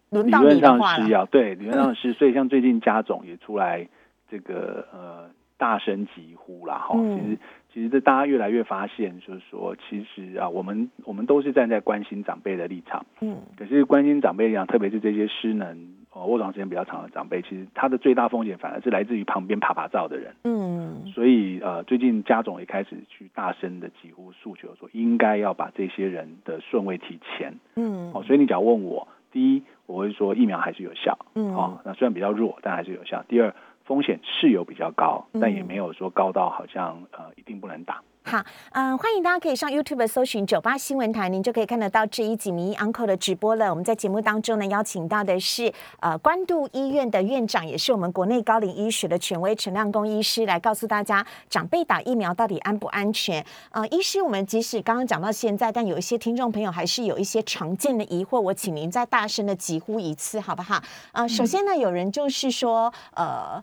[0.10, 2.14] 轮到你的话，是要对，理论上是。
[2.14, 3.88] 所以像最近家总也出来。
[4.32, 7.38] 这个呃，大声疾呼啦，哈，其实
[7.72, 33.24] 其实这大家越来越发现，就是说，其实啊，我们我们都是站在关心长辈的立场，嗯，可是关心长辈立场，特别是这些失能、哦卧床时间比较长的长辈，其实他的最大风险反而是来自于旁边爬爬照的人，嗯，所以呃，最近家总也开始去大声的几乎诉求，说应该要把这些人的顺位提前，嗯，哦，所以你只要问我，第一，我会说疫苗还是有效，嗯，哦，那虽然比较弱，但还是有效。
[33.28, 33.54] 第二。
[33.86, 38.02] 风险是有比较高，但也没有说高到好像呃一定不能打。
[38.26, 43.70] 好，嗯，欢迎大家可以上 YouTube 搜寻九八新闻台，您就可以看得到这一集《迷 Uncle》的直播了。
[43.70, 53.46] 我们在节目当中呢，邀请到的是呃关渡医院的院长，也是我们国内高龄医学的权威陈亮公医师，来告诉大家长辈打疫苗到底安不安全。
[53.72, 60.82] 呃，医师，我们即使刚刚讲到现在，但有一些听众朋友还是有一些常见的疑惑，我请您再大声的疾呼一次，好不好？
[61.12, 63.62] 呃，首先呢，有人就是说，呃。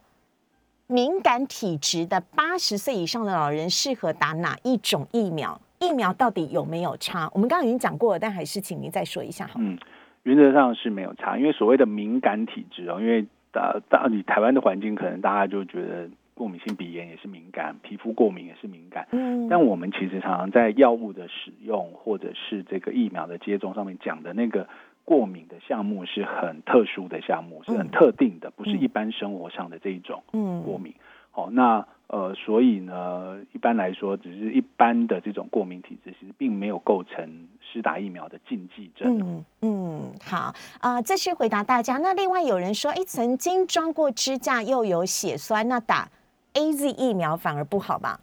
[0.90, 5.60] 敏感体质的八十岁以上的老人适合打哪一种疫苗？
[5.78, 7.30] 疫苗到底有没有差？
[7.32, 9.48] 我们刚刚已经讲过了，但还是请您再说一下。
[9.54, 9.78] 嗯，
[10.24, 19.06] 原则上是没有差，因为所谓的敏感体质哦，因为大大你台湾的环境，可能大家就觉得过敏性鼻炎也是敏感，皮肤过敏也是敏感。
[19.12, 24.66] 嗯，但我们其实常常在药物的使用或者是这个疫苗的接种上面讲的那个。
[25.10, 30.22] 过敏的项目是很特殊的项目，是很特定的，不是一般生活上的这一种
[30.64, 30.94] 过敏。
[31.32, 37.28] 好，那呃，所以呢，一般来说，只是一般的这种过敏体质，其实并没有构成
[37.60, 39.18] 施打疫苗的禁忌症。
[39.18, 41.98] 嗯嗯，好啊，这是回答大家。
[41.98, 46.08] 那另外有人说，哎，曾经装过支架又有血栓，那打
[46.52, 48.20] A Z 疫苗反而不好吧？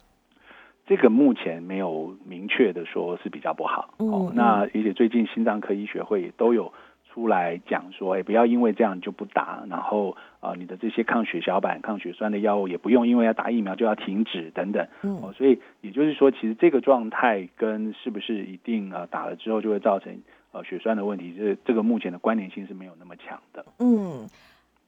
[0.88, 3.94] 这个目前没有明确的说是比较不好。
[3.98, 6.72] 哦，那而且最近心脏科医学会都有。
[7.10, 14.86] 出来讲说，哎，不要因为这样就不打，然后啊，你的这些抗血小板、抗血栓的药物也不用，因为要打疫苗就要停止等等。
[15.02, 20.16] 嗯，哦，所以也就是说，其实这个状态跟是不是一定啊打了之后就会造成
[20.52, 23.64] 呃血栓的问题，这这个目前的关联性是没有那么强的。
[23.80, 24.28] 嗯，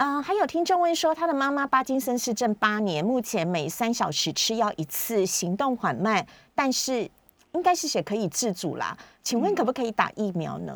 [0.00, 7.06] 啊，还有听众问说，他的妈妈巴金森氏症八年，目前每三小时吃药一次，行动缓慢，但是
[7.52, 8.96] 应该是写可以自主啦。
[9.20, 10.74] 请问可不可以打疫苗呢？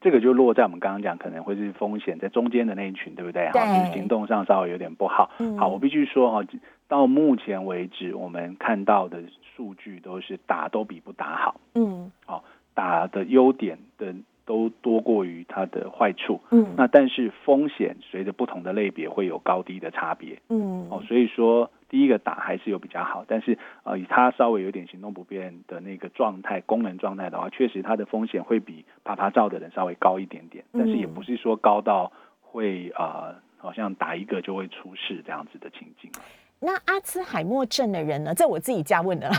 [0.00, 3.48] 这个就落在我们刚刚讲，可能会是风险在中间的那一群，对不对？
[3.50, 5.30] 哈，就是行动上稍微有点不好。
[5.56, 6.44] 好，我必须说哈，
[6.88, 9.22] 到目前为止，我们看到的
[9.54, 11.60] 数据都是打都比不打好。
[11.74, 12.42] 嗯，好，
[12.74, 14.12] 打的优点的
[14.46, 16.40] 都多过于它的坏处。
[16.50, 20.40] 嗯，那但是风险随着不同的类别会有高低的差别。
[20.48, 21.70] 嗯，哦，所以说。
[21.88, 36.10] 第一个打还是有比较好，但是呃，以他稍微有点行动不便的那个状态、功能状态的话，确实他的风险会比啪啪照的人稍微高一点点，但是也不是说高到会呃，好像打一个就会出事这样子的情境。
[36.58, 38.34] 那阿兹海默症的人呢？
[38.34, 39.34] 这我自己加问的了。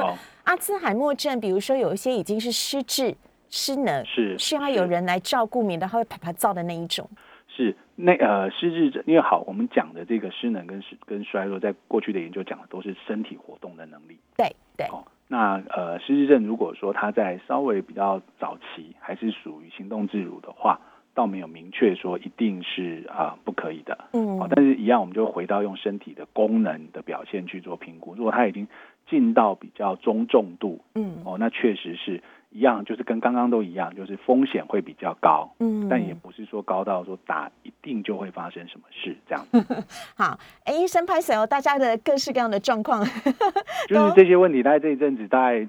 [0.44, 3.14] 阿兹海默症，比如说有一些已经是失智、
[3.50, 7.08] 失能，是需要有人来照顾，免得他会啪啪照的那一种。
[7.48, 14.16] 是那呃失智症，因为好，我们讲的这个失能跟失跟衰弱，在过去的研究讲的都是身体活动的能力。
[14.36, 14.86] 对对。
[14.86, 20.80] 哦，那呃失智症如果说他在稍微比较早期，还是属于行动自如的话，
[21.12, 23.98] 倒没有明确说一定是啊不可以的。
[24.12, 24.38] 嗯。
[24.38, 28.14] 哦，但是一样，我们就回到用身体的功能的表现去做评估。
[28.14, 28.66] 如果他已经
[29.08, 32.22] 进到比较中重度，嗯，哦，那确实是。
[32.52, 39.46] 一样，就是跟刚刚都一样，就是风险会比较高，嗯，但也不是说高到说打一定就会发生什么事这样。
[40.18, 43.04] 好，哎，医生拍手哦，大家的各式各样的状况，
[43.88, 45.68] 就是这些问题，大概这一阵子大概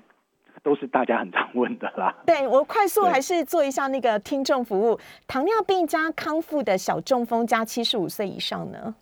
[0.63, 2.15] 都是大家很常问的啦。
[2.25, 8.95] 对我快速还是做一下那个听众服务，糖尿病加康复的小中风加七十五岁以上呢，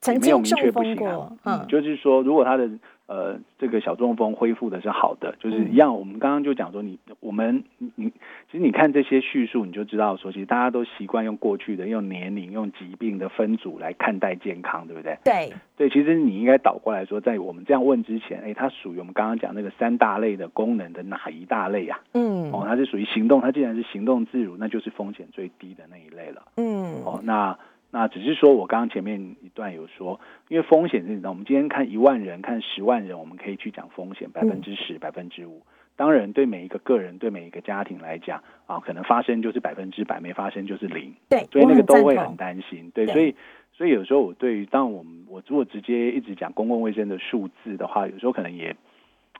[0.00, 2.70] 曾经中风过，嗯，就是说如果他的。
[3.06, 5.96] 呃，这个小中风恢复的是好的，就是一样。
[5.96, 8.10] 我们刚刚就讲说，你我们你
[8.50, 15.16] 其实你看这些叙述，你就知道说，其实大家都习惯用过去的用年龄、用疾病的分组来看待健康，对不对？
[15.22, 22.00] 对对，其实你应该倒过来说，在我们这样问之前，哎，它属于我们刚刚讲那个三大类的功能的哪一大类啊？
[22.14, 26.42] 嗯，哦，它是属于行动，它既然是行动自如，那就是风险最低的那一类了。
[26.56, 27.56] 嗯，哦，那。
[27.96, 35.62] 那只是说，我刚刚前面一段有说，因为风险是你知道，我们今天看一万人，看十万人，我们可以去讲风险百分之十、百分之五。
[35.96, 41.14] 当然，对每一个个人、对每一个家庭来讲，啊，可能发生就是百分之百，没发生就是零。
[41.30, 42.90] 对，所以那个都会很担心。
[42.92, 43.34] 对，所以
[43.72, 48.76] 所以有时候我对于当我们我如果直接一直讲公共卫生的数字的话，有时候可能也。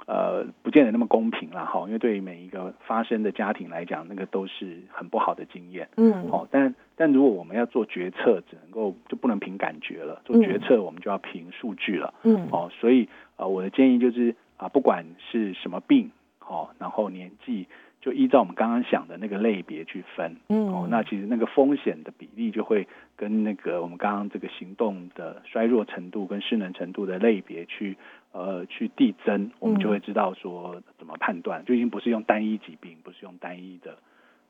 [0.06, 5.88] 呃，不见得那么公平了哈，因为对于每一个发生的家庭来讲，那个都是很不好的经验。
[5.96, 12.14] 嗯，好，但但如果我们要做决策，只能够就不能凭感觉了，做决策我们就要凭数据了。
[12.22, 17.66] 嗯，哦，所以呃，我的建议就是啊，不管是什么病，哦，然后年纪。
[18.06, 27.96] 就依照我们刚刚想的那个类别去分，嗯，哦，那其实那个风险的比例就会跟那个我们刚刚这个行动的衰弱程度跟失能程度的类别去，
[28.30, 33.98] 呃，去递增，我们就会知道说怎么判断，就已经不是用单一疾病，不是用单一的。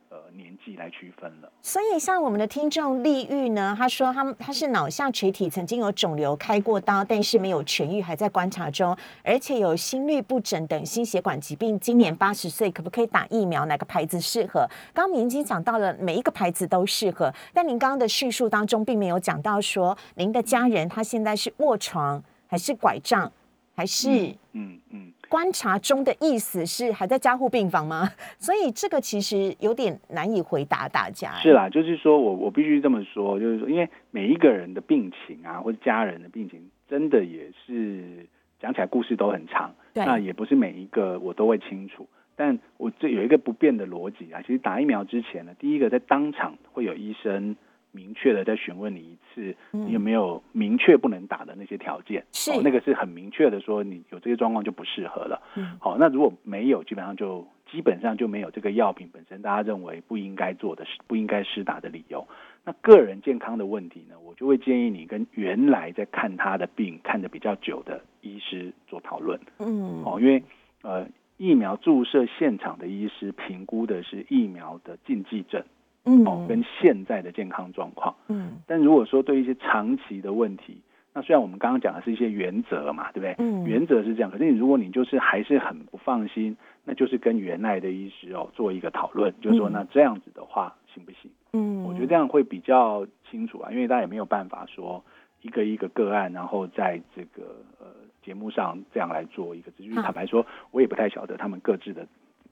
[0.09, 1.51] 呃，年纪来区分了。
[1.63, 11.79] 所以，像我们的听众丽玉呢，他说他他是脑下垂体曾经有肿瘤开过刀，但是没有痊愈，还在观察中，而且有心律不整等心血管疾病。
[11.81, 13.67] 今年八十岁，可不可以打疫苗？
[13.67, 14.69] 哪个牌子适合？
[14.95, 17.33] 刚刚已经讲到了，每一个牌子都适合。
[17.53, 23.31] 但您刚刚的叙述当中，并没有讲到说您的家人他现在是卧床，还是拐杖，
[23.77, 24.09] 还是
[24.53, 25.13] 嗯嗯。
[25.29, 28.09] 观察中的意思是还在加护病房吗？
[28.39, 31.33] 所以这个其实有点难以回答大家。
[31.43, 38.25] 是啦，就是说我我必须这么说，就是说，因为每一个人的病情啊，或者家人的病情，真的也是
[38.61, 39.75] 讲起来故事都很长。
[39.95, 42.09] 那也不是每一个我都会清楚。
[42.37, 47.57] 但我这有一个不变的逻辑啊，其实打疫苗之前呢，第一个在当场会有医生。
[47.97, 52.23] 明确的再询问你一次，你有没有明确不能打的那些条件？
[52.33, 55.41] 是那个是很明确的，说你有这些状况就不适合了。
[55.81, 62.27] 好，那如果没有，基本上就基本上就没有这个药品本身大家认为不应该做的、不应该施打的理由。
[62.65, 69.41] 那个人健康的问题呢，我就会建议你跟原来在看他的病看的比较久的医师做讨论。
[69.59, 70.43] 嗯，哦，因为
[70.83, 75.63] 呃，疫苗注射现场的医师评估的是疫苗的禁忌症，
[76.07, 78.15] 嗯，哦，跟现在的健康状况。
[78.29, 80.81] 嗯，但如果说对一些长期的问题，
[81.13, 83.35] 那虽然我们刚刚讲的是一些原则嘛，对不对？
[83.39, 91.31] 嗯，原则是这样，可是你如果你就是还是很不放心，那就是跟原来的医师哦做一个讨论，就是说那这样子的话行不行？
[91.53, 95.03] 嗯，我觉得这样会比较清楚啊，因为大家也没有办法说
[95.43, 97.87] 一个一个个案，然后在这个呃
[98.23, 102.07] 节目上这样来做一个，就是坦白说，我也不太晓得他们各自的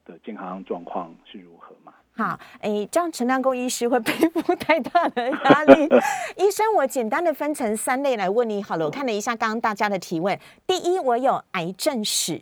[0.07, 1.92] 的健康状况是如何嘛。
[2.16, 5.88] 好，哎，这样陈亮公医师会 背负太大的压力。
[6.38, 8.84] 医生，我简单的分成三类来问你好了。
[8.84, 12.40] 我看了一下刚刚大家的提问，第一，我有癌症史，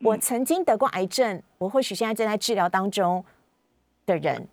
[0.00, 3.24] 我曾经得过癌症，我或许现在正在治疗当中
[4.06, 4.46] 的人。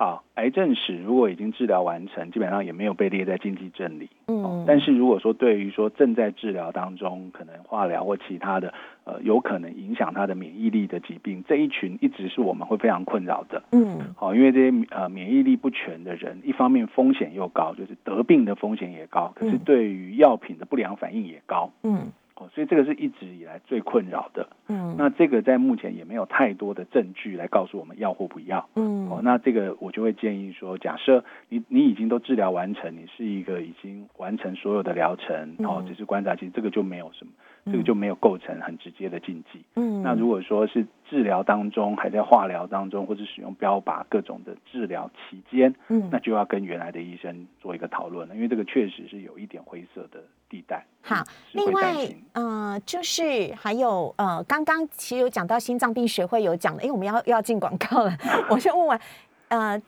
[0.00, 4.08] 好，癌症史如果已经治疗完成，基本上也没有被列在禁忌症里。
[4.28, 8.72] 嗯，但是如果说对于说正在治疗当中，可能化疗或其他的，
[9.04, 13.62] 呃，有可能影响他的免疫力的疾病，这一群一直是我们会非常困扰的。
[13.72, 21.70] 嗯，好，因为这些呃免疫力不全的人，一方面风险又高，就是得病的风险也高，可是对于药品的不良反应也高。
[21.82, 22.06] 嗯。
[22.48, 24.48] 所以这个是一直以来最困扰的。
[24.68, 28.68] 嗯，那这个在目前也没有太多的证据来告诉我们要或不要。
[28.76, 37.32] 嗯，哦，那这个我就会建议说，假设你你已经都治疗完成，你是一个已经完成所有的疗程，哦，只是观察，其实这个就没有什么，
[37.66, 39.64] 这个就没有构成很直接的禁忌。
[39.74, 50.84] 嗯，那如果说是治疗当中还在化疗当中，或者使用标靶各种的治疗期间，嗯，那就要跟原来的医生做一个讨论了，因为这个确实是有一点灰色的地带。
[51.02, 51.94] 好，另外，
[52.32, 58.16] 呃，就是还有，呃，刚刚其实有讲到心脏病学会有讲的，哎，我们要要进广告了，
[58.50, 59.00] 我先问完，
[59.48, 59.80] 呃，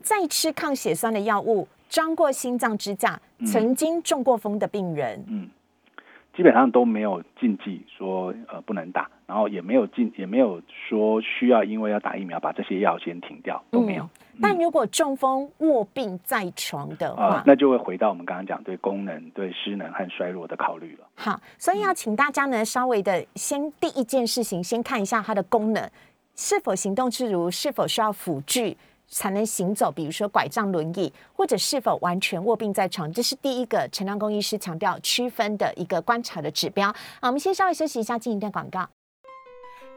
[0.00, 5.48] 在吃抗血栓的药物、装过心脏支架、曾经中过风的病人，嗯。
[6.40, 14.08] 基本上都没有禁忌说呃不能打，然后也没有禁也没有说需要因为要打疫苗把这些药先停掉都没有。
[14.40, 21.06] 但如果中风卧病在床的话，那就会回到我们刚刚讲对功能、对失能和衰弱的考虑了。
[21.14, 25.90] 好，所以要请大家呢稍微的先第一件事情先看一下它的功能
[26.36, 28.78] 是否行动自如，是否需要辅具。
[29.10, 36.90] 才能行走，比如说拐杖、轮椅，或者是否完全卧病在床，这是第一个陈良公医师强调区分的一个观察的指标。
[37.20, 38.88] 好，我们先稍微休息一下，进一段广告。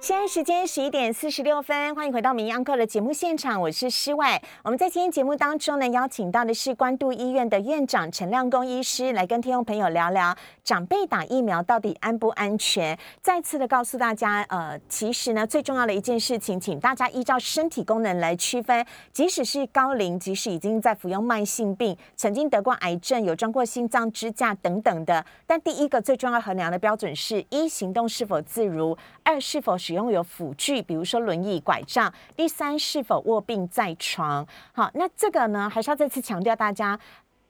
[0.04, 4.42] 现在时间十一点四十六分，欢迎回到《名医课》的节目现场，我是施外。
[4.62, 13.00] 我们在今天节目当中呢，邀请到的是关渡医院的院长陈亮公医师，来跟听众朋友聊聊长辈打疫苗到底安不安全。
[13.22, 18.86] 再次的告诉大家，呃，其实呢，最重要的一件事情，请大家依照身体功能来区分。
[19.14, 32.14] 即使是高龄，即使已经在服用慢性病，曾经得过癌症，有装过心脏支架等等的，但第一个最重要衡量的标准是一行动是否自如，二是否使用有辅具，比如说轮椅、拐杖。
[32.36, 34.46] 第三，是否卧病在床？
[34.74, 37.00] 好，那这个呢，还是要再次强调，大家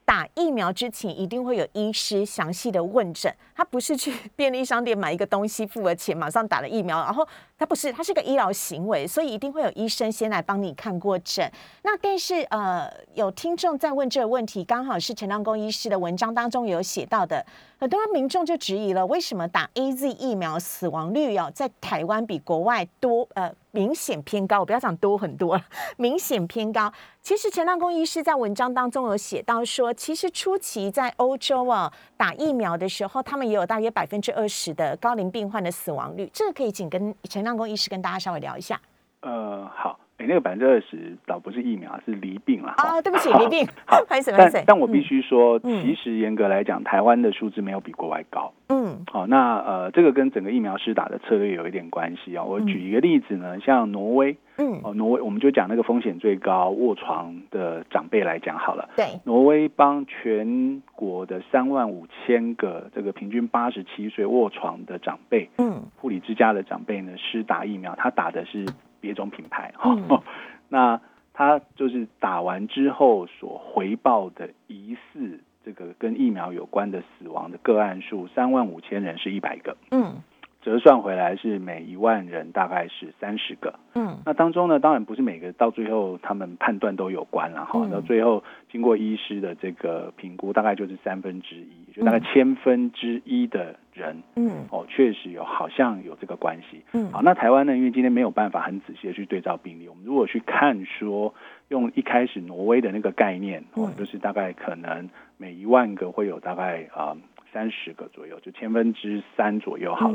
[0.06, 7.28] 打疫苗之前一定会有医师详细的问诊，他不是去 便利商店买一个东西，付了钱马上打了疫苗，然后。
[7.56, 11.50] 它不是，它是个医疗行为，所以一定会有医生先来帮你看过诊。
[11.84, 17.46] 那但是呃，有听众在问这个问题，刚好是陈良公医师的文章当中有写到的，
[17.78, 24.60] 很多民众就质疑了，为什么打 A Z 疫苗死亡率哦，在台湾比国外多呃明显偏高？
[24.60, 25.60] 我不要讲多很多，
[25.98, 26.94] 明显偏高。
[27.24, 36.30] 其实陈亮公医师在文章当中有写到说，其实初期在欧洲啊打疫苗的时候，他们也有大约百分之二十的高龄病患的死亡率。
[36.32, 37.58] 这个可以请跟陈亮。
[37.58, 38.80] 公医师跟大家稍微聊一下。
[39.22, 42.74] 呃，好，哎，那个百分之二十倒不是疫苗，是离病了。
[42.78, 43.66] 啊，对不起， 离病。
[43.86, 48.54] 好，不好意思，但但我必须说，其实严格来讲，台湾的数字没有比国外高。
[48.70, 52.44] 嗯，好，那呃，这个跟整个疫苗施打的策略有一点关系啊。
[52.44, 58.90] 我举一个例子呢，像挪威，嗯，哦，挪威，我们就讲那个风险最高、卧床的长辈来讲好了。
[58.96, 68.66] 对，挪威帮全国的三万五千个这个平均八十七岁卧床的长辈，嗯，护理之家的长辈呢，施打疫苗，他打的是
[69.04, 69.94] 别种品牌哈。
[70.70, 71.02] 那
[71.34, 75.42] 他就是打完之后所回报的疑似。
[75.66, 80.16] 这个跟疫苗有关的死亡的个案数三万五千人是一百个，嗯，
[80.64, 83.78] 折算回来是每一万人大概是三十个。
[83.96, 87.86] 嗯，那当中呢，当然不是每个到最后他们判断都有关了哈。
[87.92, 96.82] 到最后经过医师的这个评估，大概就是三分之一，就大概千分之一的人，嗯，哦，确实有好像有这个关系。
[96.94, 101.34] 嗯，好，那台湾呢，因为今天没有办法很仔细的去对照病例，我们如果去看说
[101.68, 107.16] 用一开始挪威的那个概念，哦，就是大概可能每一万个会有大概啊
[107.52, 110.12] 三十个左右，就千分之三左右好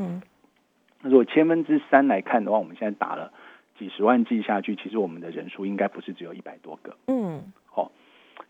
[1.03, 3.33] 如果千分之三来看的话，我们现在打了
[3.79, 6.97] 几十万剂下去，其实我们的人数应该不是只有一百多个。
[7.07, 7.93] 嗯，好，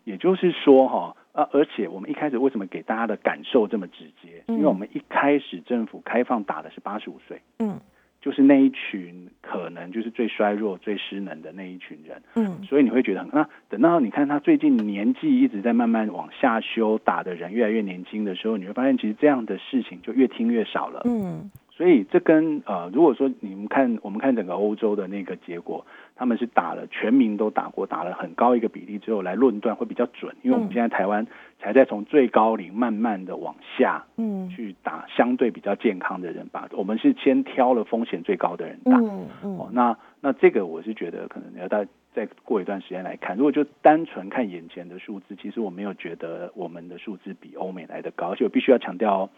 [0.03, 4.43] 也就是说哈，啊，而且我们一开始为什么给大家的感受这么直接？
[4.47, 7.79] 因为我们一开始政府开放打的是八十五岁，嗯，
[8.19, 21.51] 就是那一群可能就是最衰弱、最失能的那一群人，嗯，所以你会觉得很那等到你看他最近年纪一直在慢慢往下修，打的人越来越年轻的时候，你会发现其实这样的事情就越听越少了，嗯。
[21.79, 31.25] 所以这跟呃，如果说你们看我们看整个欧洲的那个结果，他们是打了全民都打过，打了很高一个比例之后来论断会比较准，因为我们现在台湾
[31.57, 36.67] 才在从最高龄慢慢的往下，嗯，去打相对比较健康的人吧。
[36.73, 43.37] 我们是先挑了风险最高的人打，嗯嗯，哦，那那这个我是觉得可能要再再过一段时间来看。
[43.37, 49.29] 如果就单纯看眼前的数字，其实我没有觉得我们的数字比欧美来的高，而且我必须要强调，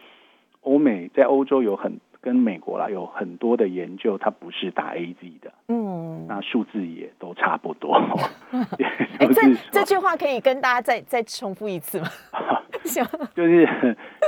[0.61, 1.99] 欧美在欧洲有很。
[2.21, 7.95] 跟美国啦有很多的研究，它不是打 A Z 的，嗯，那数字也都差不多。
[9.19, 12.07] 哎，这这句话可以跟大家再再重复一次吗？
[12.85, 13.03] 行，
[13.33, 13.67] 就是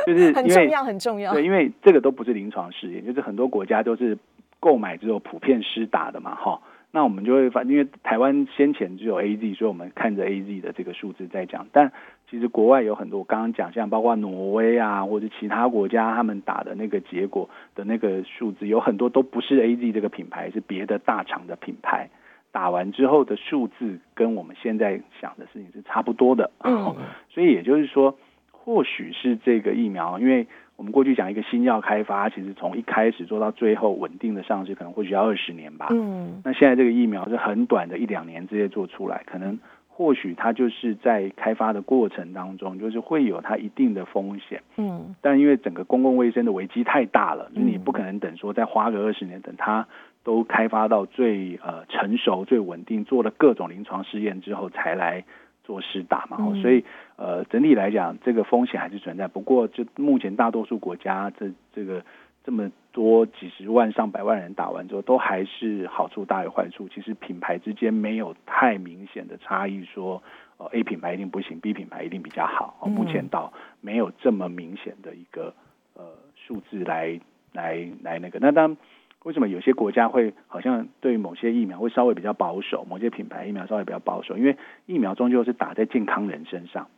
[0.06, 1.34] 就是很重要很重要。
[1.34, 4.18] 对，因为这个都不是临床试验，就是很多国家都是
[4.60, 6.60] 购买之后普遍施打的嘛，哈。
[6.96, 11.66] 那我们就会发，因为台湾先前只有 A Z，所以我们看着 A Z 的这个数字在讲。
[11.72, 11.92] 但
[12.30, 22.12] 其实国外有很多，我刚刚讲像包括挪威啊，或者其他国家，他们打的那个结果的那个数字，有很多都不是 A Z 这个品牌，是别的大厂的品牌
[22.52, 26.52] 打完之后的数字，跟我们现在想的事情是差不多的。
[26.64, 26.96] 嗯，
[27.28, 28.16] 所以也就是说，
[28.52, 30.48] 或许是这个疫苗，因为。
[30.76, 35.88] 我们过去讲一个新药开发，其实从一开始做到最后稳定的上市，可能或许要二十年吧。
[35.92, 39.58] 嗯，那现在这个疫苗是很短的一两年之内做出来，可能
[39.88, 44.62] 或许它就是在开发的过程当中，就是会有它一定的风险。
[44.78, 49.88] 嗯，但因为整个公共卫生的危机太大了，你不可能等说再花个二十年，等它
[50.24, 55.24] 都开发到最呃成熟、最稳定，做了各种临床试验之后才来。
[55.66, 56.84] 做试打嘛，所以
[57.16, 59.28] 呃，整体来讲，这个风险还是存在。
[59.28, 62.04] 不过，就目前大多数国家，这这个
[62.44, 66.90] 这么多几十万、上百万人打完之后，都还是好处大于坏处。
[66.90, 70.22] 其实品牌之间没有太明显的差异，说
[70.58, 72.78] 呃 A 品牌一定不行，B 品牌一定比较好。
[72.88, 75.54] 目前倒没有这么明显的一个
[75.94, 76.04] 呃
[76.36, 77.20] 数字来
[77.54, 78.40] 来来那个。
[78.40, 78.76] 那当
[79.24, 84.36] 为什么有些国家会好像对某些疫苗会稍微比较保守，某些品牌疫苗稍微比较保守？
[84.38, 86.90] 因为疫苗终究是打在健康人身上，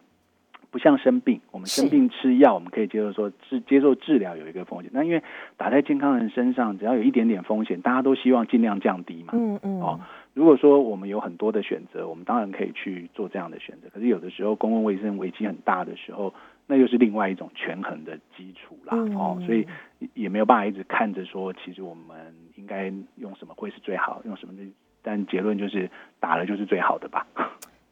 [0.75, 4.91] 不像生病，我们生病吃药，我们可以接受说治接受治疗有一个风险。
[4.93, 5.23] 那因为
[5.55, 9.31] 打在健康人身上，只要有一点点风险，大家都希望尽量降低嘛。
[9.31, 9.79] 嗯嗯。
[9.79, 10.01] 哦，
[10.33, 13.87] 如果说我们有很多的选择，我们当然可以去做这样的选择。
[13.93, 16.33] 可是有的时候公共卫生危机很大的时候。
[16.67, 19.67] 那又是另外一种权衡的基础啦，哦，所以
[20.15, 22.17] 也没有办法一直看着说，其实我们
[22.55, 24.63] 应该用什么会是最好，用什么的，
[25.03, 25.87] 但结论就是
[26.19, 27.27] 打了就是最好的吧。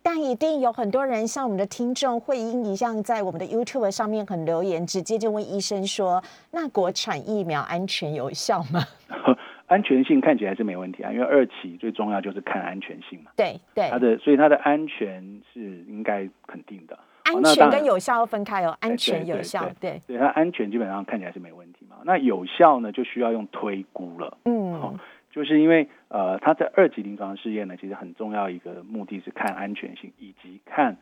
[0.05, 8.83] 但一定有很多人像我们的听众会因一样在我们的 YouTube 上面很留言，直接就问医生说：“那国产疫苗安全有效吗？”
[9.67, 13.31] 安全性看起来是没问题啊，因为二期最重要就是看安全性嘛。
[13.35, 16.99] 对对，它的所以它的安全是应该肯定的。
[17.23, 21.95] 安全跟有效要分开哦，安全有效，对，对它安全基本上看起来是没问题嘛。
[22.03, 24.99] 那有效呢，就需要用推估了，嗯，
[25.33, 30.95] 就是因为呃，它在二级临床试验呢，其实很重要一个目的是看安全性，以及看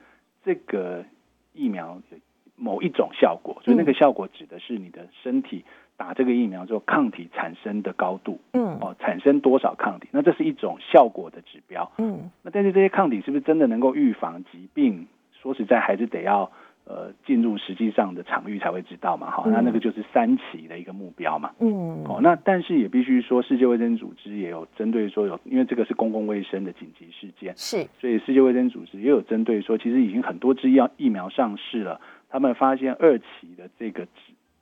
[0.46, 1.04] 这个
[1.54, 2.02] 疫苗
[2.56, 5.66] 某一种效果，所以那个效果指的是你的身体
[5.98, 15.08] 打这个疫苗之后抗体产生的高度，嗯，哦，产生多少抗体，那这是一种效果的指标，嗯，那但是这些抗体是不是真的能够预防疾病？
[15.42, 16.52] 说实在，还是得要
[16.86, 34.08] 呃进入实际上的场域才会知道嘛，好，那那个就是三期的一个目标嘛，嗯，哦，那但是也必须说，世界卫生组织也有针对说有，因为这个是公共卫生的紧急事件，是，所以世界卫生组织也有针对说，其实已经很多支药疫苗上市了，他们发现二期的这个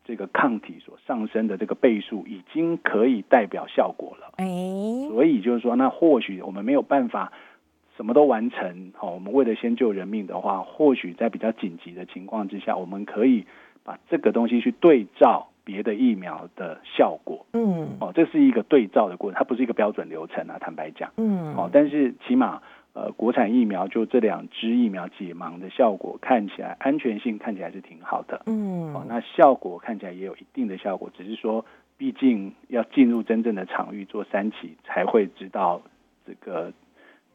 [0.06, 4.46] 这个抗体所上升的这个倍数已经可以代表效果了，哎，
[5.10, 7.32] 所以就是说，那或许我们没有办法。
[8.00, 13.46] 什么都完成，好，我们为了先救人命的话，或许在比较紧急的情况之下，我们可以
[13.84, 17.46] 把这个东西去对照别的疫苗的效果。
[17.52, 20.56] 嗯哦，这是一个对照的过程，它不是一个标准流程啊。
[20.62, 22.62] 坦白讲，嗯哦，但是起码
[22.94, 28.44] 呃，国产疫苗就这两支疫苗解盲的效果看起来安全性看起来是挺好的。
[28.46, 31.66] 嗯哦，嗯那效果看起来也有一定的效果，只是说，
[31.98, 35.82] 毕竟要进入真正的场域做三期，才会知道
[36.26, 36.72] 这个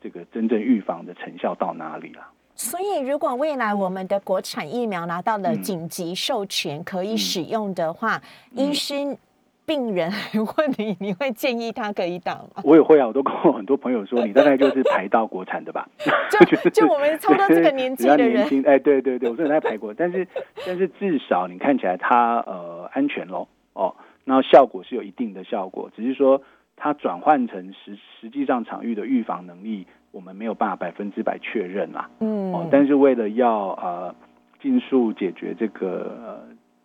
[0.05, 2.21] 这个真正预防的成效到哪里了。
[2.55, 8.21] 所以，如果未来我们的国产疫苗拿到了嗯紧急授权可以使用的话，
[8.55, 9.17] 嗯医生、
[9.65, 12.63] 病人 来问你，你会建议他可以打吗？
[12.63, 15.89] 我也会啊，我都跟我很多朋友说，你大概就是排到国产的吧。
[16.31, 16.39] 就
[16.71, 20.29] 就我们差不多这个年纪的人， 轻哎，对对对，我说你在排过，但是
[20.67, 26.41] 但是至少你看起来它呃安全咯，哦，然后效果是有一定的效果，只是说
[26.77, 32.11] 它转换成实实际上场域的预防能力，我们没有办法百分之百确认啦。
[32.21, 34.15] 嗯哦，但是为了要呃
[34.61, 36.41] 尽速解决这个呃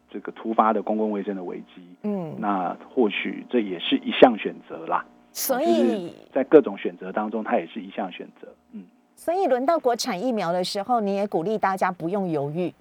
[0.10, 5.06] 这个突发的公共卫生的危机，嗯，那或许这也是一项选择啦。
[5.32, 8.48] 所以在各种选择当中，它也是一项选择。
[8.74, 8.84] 嗯，
[9.16, 12.74] 所以轮到国产疫苗的时候，你也鼓励大家不用犹豫。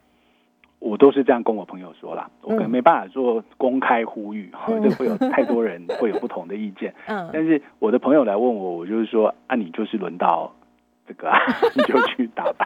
[0.78, 6.94] 我都是这样跟我朋友说啦，我可能嗯没办法做公开呼吁，哈、嗯这会有太多人 会有不同的意见。
[7.06, 10.52] 嗯但是我的朋友来问我，我就是说啊，你就是轮到
[11.06, 11.38] 这个、啊，
[11.74, 12.64] 你就去打吧。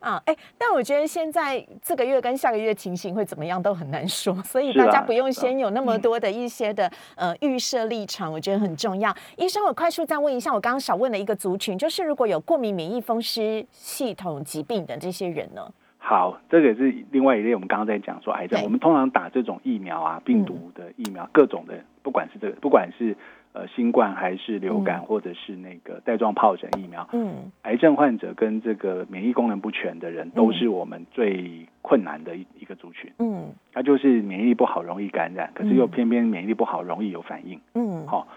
[0.00, 9.14] 啊，哎，但我觉得现在这个月跟下个月情形会怎么样都很难说，所以大家不用先有那么嗯多的一些的、呃预设立场，我觉得很重要。
[9.36, 15.62] 医生，我快速再问一下，我刚刚少问了一个族群，就是如果有过敏免疫风湿系统疾病的这些人呢？
[16.08, 17.52] 好，这个也是另外一类。
[17.52, 23.16] 我们刚刚在讲说癌症，我们通常打这种疫苗啊，病毒的疫苗，各种的，不管是这个，不管是
[23.52, 33.10] 呃新冠还是流感，或者是那个带状疱疹疫苗，嗯癌症患者跟这个免疫功能不全的人，都是我们最困难的一一个族群。
[33.18, 37.60] 嗯他就是免疫力不好，容易感染，可是又偏偏免疫力不好，容易有反应。
[37.74, 38.28] 嗯好、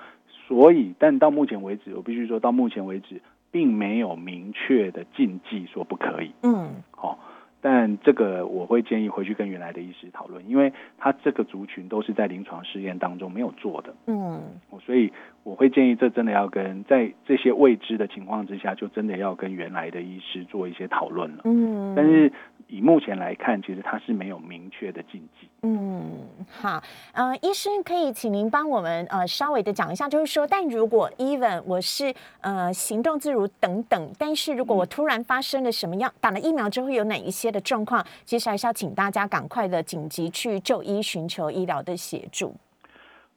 [0.48, 6.32] 所以，但到目前为止，我必须说到目前为止，并没有明确的禁忌说不可以。
[6.42, 7.20] 嗯好、
[7.62, 14.42] 但这个我会建议回去跟原来的医师讨论，因为他这个族群都是在临床试验当中没有做的，嗯。
[14.70, 15.12] 哦所以
[15.44, 21.42] 我会建议这真的要跟在这些未知的情况之下，就真的要跟原来的医师做一些讨论了。
[21.46, 22.32] 嗯，但是
[22.68, 25.48] 以目前来看，其实它是没有明确的禁忌。
[25.64, 26.12] 嗯，
[26.50, 26.82] 好，
[27.14, 42.54] 呃，医生可以请您帮我们呃稍微的讲一下，就是说，但如果 even 我是呃行动自如等等，但是如果我突然发生了什么样，打了疫苗之后有哪一些的状况，其实还是要请大家赶快的紧急去就医，寻求医疗的协助。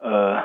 [0.03, 0.43] 呃，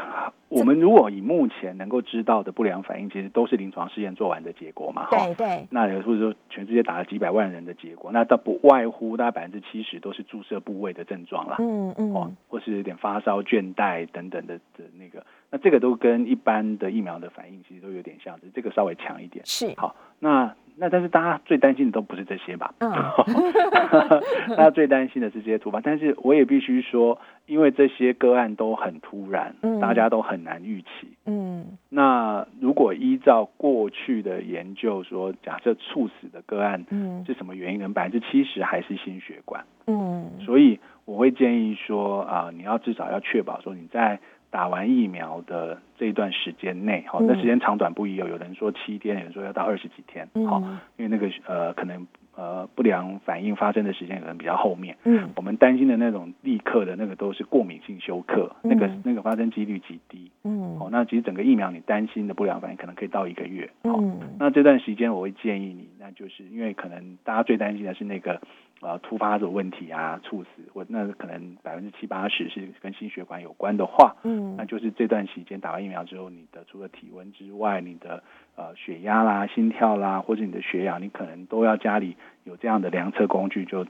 [0.50, 5.18] 我们如果以目前能够知道的不良反应，其实都是临床试验做完的结果嘛，哈。
[5.18, 19.44] 对对，那也或者说全世界打了几百万人的结果，那倒不外乎大概百分之七十都是注射部位的症状啦，嗯嗯哦嗯，或是有点发烧、倦怠等等的的那个，那这个都跟一般的疫苗的反应其实都有点像，只是这个稍微强一点。
[19.44, 22.76] 是，好，那那但是大家最担心的都不是这些吧？
[22.78, 22.92] 嗯
[24.56, 29.80] 大家最担心的是这些突发，但是我也必须说，因为这些个案都很突然，嗯。
[29.80, 31.18] 大家都很难预期。
[31.26, 31.66] 嗯。
[31.90, 37.26] 那如果依照过去的研究说，假设猝死的个案嗯。
[37.26, 37.90] 是什么原因呢？
[37.90, 40.30] 百分之七十还是心血管，嗯。
[40.42, 44.20] 所以我会建议说啊、你要至少要确保说你在
[44.50, 52.08] 打完疫苗的这一段时间内，好、那嗯时间长短不一有，有人说七天，有人说要到二十几天，好、嗯因为那个呃可能
[52.38, 54.96] 呃不良反应发生的时间可能比较后面。
[55.04, 60.32] 嗯我们担心的那种立刻的那个都是过敏性休克，那个嗯那个发生几率极低。
[60.44, 63.70] 嗯哦，那其实整个疫苗你担心的不良反应可能可以到一个月。
[63.82, 68.40] 哦，嗯那这段时间我会建议你，那就是因为可能大家最担心的是那个
[68.82, 78.24] 呃突发的问题啊，猝死，或那可能百分之七八十是跟心血管有关的话，嗯那就是这段时间打完疫苗之后，你的除了体温之外，你的
[78.56, 83.86] 呃血压啦、心跳啦，或者你的血氧，你可能都要家里有这样的量测工具，就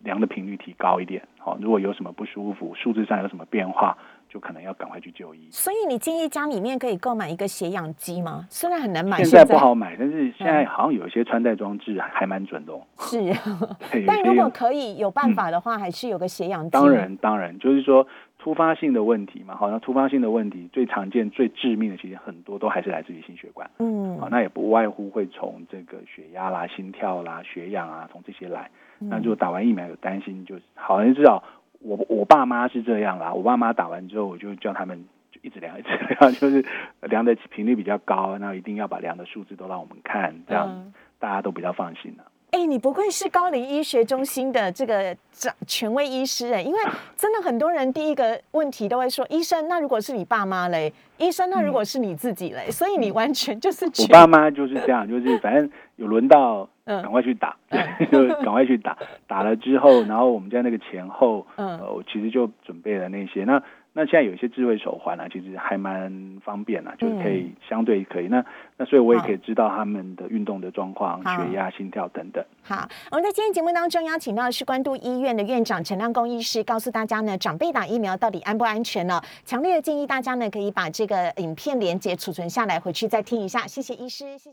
[0.00, 1.26] 量的频率提高一点。
[1.38, 3.98] 好、如果有什么不舒服，数字上有什么变化，
[4.28, 5.48] 就可能要赶快去就医。
[5.50, 8.46] 所以你建议家里面可以购买一个血氧机吗？
[8.50, 12.80] 虽然很难买，现在不好买，但是现在嗯好像有一些穿戴装置还蛮准的哦。
[12.98, 13.18] 是，
[14.06, 16.70] 但如果可以有办法的话，还是有个血氧机。
[16.70, 18.06] 当然当然，就是说
[18.38, 23.68] 突发性的问题嘛，好，像突发性的问题最常见、最致命的，其实很多都还是来自于心血管。
[23.78, 28.70] 嗯，好，那也不外乎会从这个血压啦、心跳啦、血氧啊，从这些来。
[29.00, 31.40] 嗯那如果打完疫苗有担心，就是好像至少
[31.80, 33.32] 我我爸妈是这样啦。
[33.32, 36.64] 我爸妈打完之后，我就叫他们就一直量，一直量， 就是
[37.02, 42.24] 量的频率比较高，然后一定要把量的数字都让我们看，这样嗯大家都比较放心了。
[42.50, 46.78] 哎，你不愧是高龄医学中心的这个掌权威医师哎，因为
[47.14, 50.92] 真的很多人第一个问题都会说，医生，那如果是你爸妈嘞？
[51.18, 52.70] 医生，那如果是你自己嘞？
[52.70, 57.54] 所以你完全就是我爸妈就是这样，就是反正有轮到， 赶快去打，
[58.10, 58.96] 就赶快去打，
[59.26, 63.62] 打了之后，然后我们在那个前后，呃，我其实就准备了那些那。
[63.94, 68.28] 那现在有一些智慧手环啊，其实还蛮方便啊，就是可以相对可以。
[68.28, 68.44] 那
[68.76, 72.44] 那所以我也可以知道他们的运动的状况、血压、心跳等等。
[72.62, 79.20] 好，我们在今天节目当中邀请到的是关渡医院的院长陈亮公医师，告诉大家呢，长辈打疫苗到底安不安全呢？
[79.44, 83.66] 强烈的建议大家呢，可以把这个影片连接储存下来，回去再听一下。
[83.66, 84.46] 谢谢医师，谢谢。